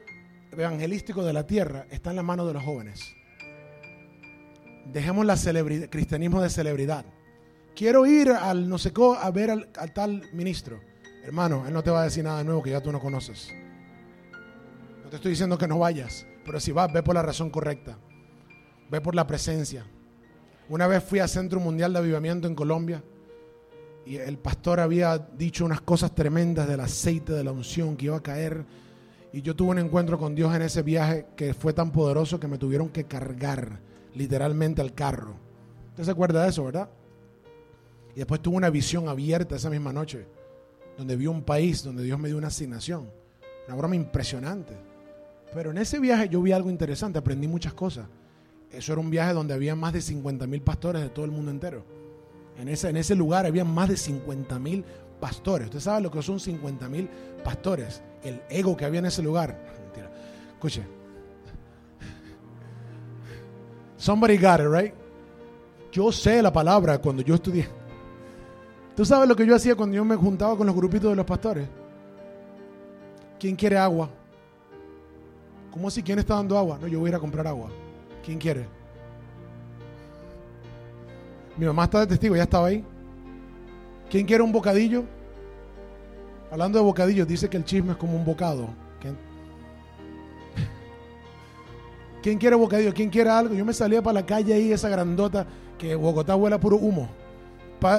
[0.53, 3.15] evangelístico de la tierra está en la mano de los jóvenes.
[4.93, 5.39] Dejemos la
[5.89, 7.07] cristianismo de celebridad.
[7.75, 10.81] Quiero ir al no sé qué a ver al, tal ministro.
[11.25, 13.53] Hermano, él no te va a decir nada nuevo que ya tú no conoces.
[15.03, 17.99] No te estoy diciendo que no vayas, pero si vas, ve por la razón correcta.
[18.91, 19.85] Ve por la presencia.
[20.69, 23.03] Una vez fui a Centro Mundial de Avivamiento en Colombia
[24.07, 28.17] y el pastor había dicho unas cosas tremendas del aceite de la unción que iba
[28.17, 28.65] a caer
[29.33, 32.47] y yo tuve un encuentro con Dios en ese viaje que fue tan poderoso que
[32.47, 33.81] me tuvieron que cargar
[34.15, 35.35] literalmente al carro.
[35.91, 36.89] ¿Usted se acuerda de eso, verdad?
[38.15, 40.27] Y después tuve una visión abierta esa misma noche,
[40.97, 43.11] donde vi un país, donde Dios me dio una asignación.
[43.67, 44.75] Una broma impresionante.
[45.53, 48.07] Pero en ese viaje yo vi algo interesante, aprendí muchas cosas.
[48.71, 51.51] Eso era un viaje donde había más de 50 mil pastores de todo el mundo
[51.51, 51.85] entero.
[52.59, 54.85] En ese, en ese lugar había más de 50 mil
[55.21, 55.67] pastores.
[55.67, 57.09] Usted sabe lo que son 50 mil
[57.43, 59.57] pastores el ego que había en ese lugar.
[59.85, 60.11] Mentira.
[60.55, 60.83] Escuche.
[63.97, 64.95] Somebody got it, right?
[65.93, 67.69] Yo sé la palabra cuando yo estudié.
[68.97, 71.27] ¿Tú sabes lo que yo hacía cuando yo me juntaba con los grupitos de los
[71.27, 71.67] pastores?
[73.39, 74.09] ¿Quién quiere agua?
[75.73, 76.79] ¿Cómo si quién está dando agua?
[76.81, 77.69] No, yo voy a ir a comprar agua.
[78.25, 78.67] ¿Quién quiere?
[81.57, 82.85] Mi mamá está de testigo, ya estaba ahí.
[84.09, 85.05] ¿Quién quiere un bocadillo?
[86.51, 88.69] Hablando de bocadillos, dice que el chisme es como un bocado.
[92.23, 92.95] ¿Quién quiere bocadillo?
[92.95, 93.55] ¿Quién quiere algo?
[93.55, 95.47] Yo me salía para la calle ahí, esa grandota,
[95.77, 97.07] que Bogotá huele puro humo.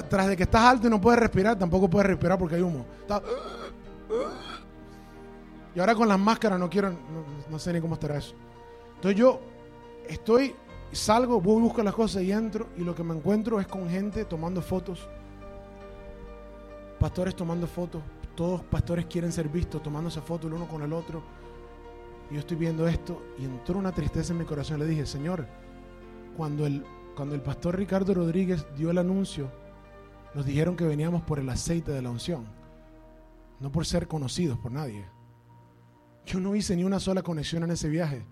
[0.10, 2.86] Tras de que estás alto y no puedes respirar, tampoco puedes respirar porque hay humo.
[5.76, 6.92] y ahora con las máscaras no quiero,
[7.50, 8.34] no, sé ni cómo estará eso.
[8.96, 9.40] Entonces yo
[10.08, 10.56] estoy,
[10.92, 14.26] salgo, voy, busco las cosas y entro y lo que me encuentro es con gente
[14.26, 15.08] tomando fotos.
[17.00, 18.02] Pastores tomando fotos,
[18.36, 21.22] todos pastores quieren ser vistos tomándose fotos el uno con el otro.
[22.32, 24.80] Y yo estoy viendo esto y entró una tristeza en mi corazón.
[24.80, 25.46] Le dije, Señor,
[26.36, 26.84] cuando el,
[27.16, 29.52] cuando el pastor Ricardo Rodríguez dio el anuncio,
[30.36, 32.46] nos dijeron que veníamos por el aceite de la unción,
[33.62, 35.06] no por ser conocidos por nadie.
[36.26, 38.26] Yo no hice ni una sola conexión en ese viaje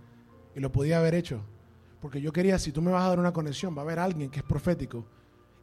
[0.54, 1.40] y lo podía haber hecho,
[2.02, 4.30] porque yo quería, si tú me vas a dar una conexión, va a haber alguien
[4.30, 5.06] que es profético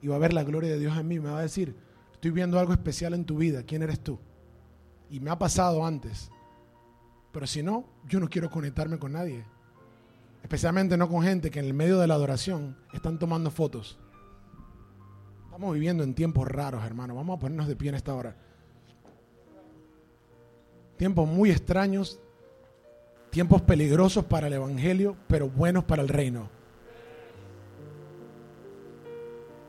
[0.00, 1.76] y va a ver la gloria de Dios en mí, me va a decir,
[2.14, 4.18] estoy viendo algo especial en tu vida, ¿quién eres tú?
[5.10, 6.30] Y me ha pasado antes.
[7.32, 9.44] Pero si no, yo no quiero conectarme con nadie.
[10.42, 13.98] Especialmente no con gente que en el medio de la adoración están tomando fotos.
[15.60, 17.14] Estamos viviendo en tiempos raros, hermano.
[17.14, 18.34] Vamos a ponernos de pie en esta hora.
[20.96, 22.18] Tiempos muy extraños,
[23.28, 26.48] tiempos peligrosos para el Evangelio, pero buenos para el reino.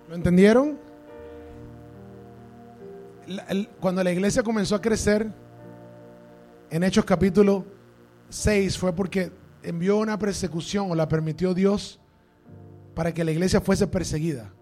[0.07, 0.80] ¿Lo entendieron?
[3.81, 5.27] cuando la iglesia comenzó a crecer,
[6.69, 7.65] en Hechos capítulo
[8.30, 9.30] 6 fue porque
[9.61, 11.99] envió una persecución o la permitió Dios
[12.95, 14.53] para que la iglesia fuese perseguida.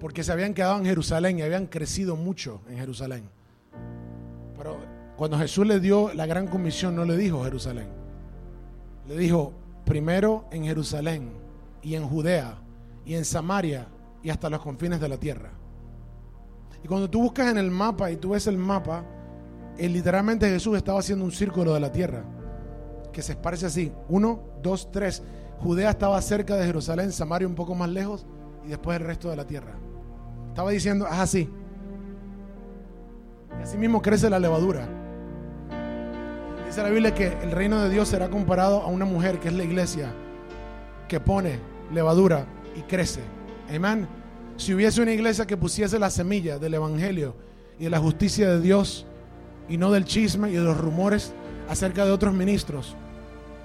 [0.00, 3.28] Porque se habían quedado en Jerusalén y habían crecido mucho en Jerusalén.
[4.56, 4.78] Pero
[5.16, 7.88] cuando Jesús le dio la gran comisión, no le dijo Jerusalén.
[9.08, 9.52] Le dijo
[9.84, 11.30] primero en Jerusalén
[11.82, 12.58] y en Judea
[13.04, 13.86] y en Samaria
[14.22, 15.50] y hasta los confines de la tierra.
[16.82, 19.04] Y cuando tú buscas en el mapa y tú ves el mapa,
[19.78, 22.24] eh, literalmente Jesús estaba haciendo un círculo de la tierra,
[23.12, 25.22] que se parece así, uno, dos, tres.
[25.60, 28.26] Judea estaba cerca de Jerusalén, Samaria un poco más lejos
[28.64, 29.74] y después el resto de la tierra.
[30.56, 31.50] Estaba diciendo, ah, así.
[33.58, 34.88] Y así mismo crece la levadura.
[36.64, 39.54] Dice la Biblia que el reino de Dios será comparado a una mujer que es
[39.54, 40.14] la iglesia,
[41.08, 41.58] que pone
[41.92, 43.20] levadura y crece.
[43.68, 44.08] Amén.
[44.56, 47.36] Si hubiese una iglesia que pusiese la semilla del evangelio
[47.78, 49.04] y de la justicia de Dios
[49.68, 51.34] y no del chisme y de los rumores
[51.68, 52.96] acerca de otros ministros,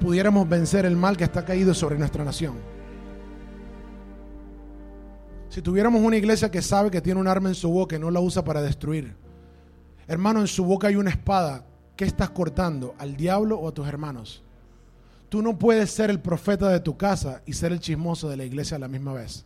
[0.02, 2.56] pudiéramos vencer el mal que está caído sobre nuestra nación.
[5.52, 8.10] Si tuviéramos una iglesia que sabe que tiene un arma en su boca y no
[8.10, 9.14] la usa para destruir,
[10.08, 11.66] hermano, en su boca hay una espada,
[11.98, 12.96] ¿qué estás cortando?
[12.98, 14.46] ¿Al diablo o a tus hermanos?
[15.28, 18.46] Tú no puedes ser el profeta de tu casa y ser el chismoso de la
[18.46, 19.46] iglesia a la misma vez.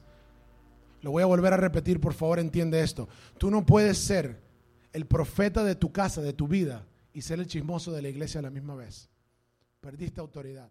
[1.01, 3.09] Lo voy a volver a repetir, por favor, entiende esto.
[3.39, 4.39] Tú no puedes ser
[4.93, 8.41] el profeta de tu casa, de tu vida, y ser el chismoso de la iglesia
[8.41, 9.09] a la misma vez.
[9.81, 10.69] Perdiste autoridad.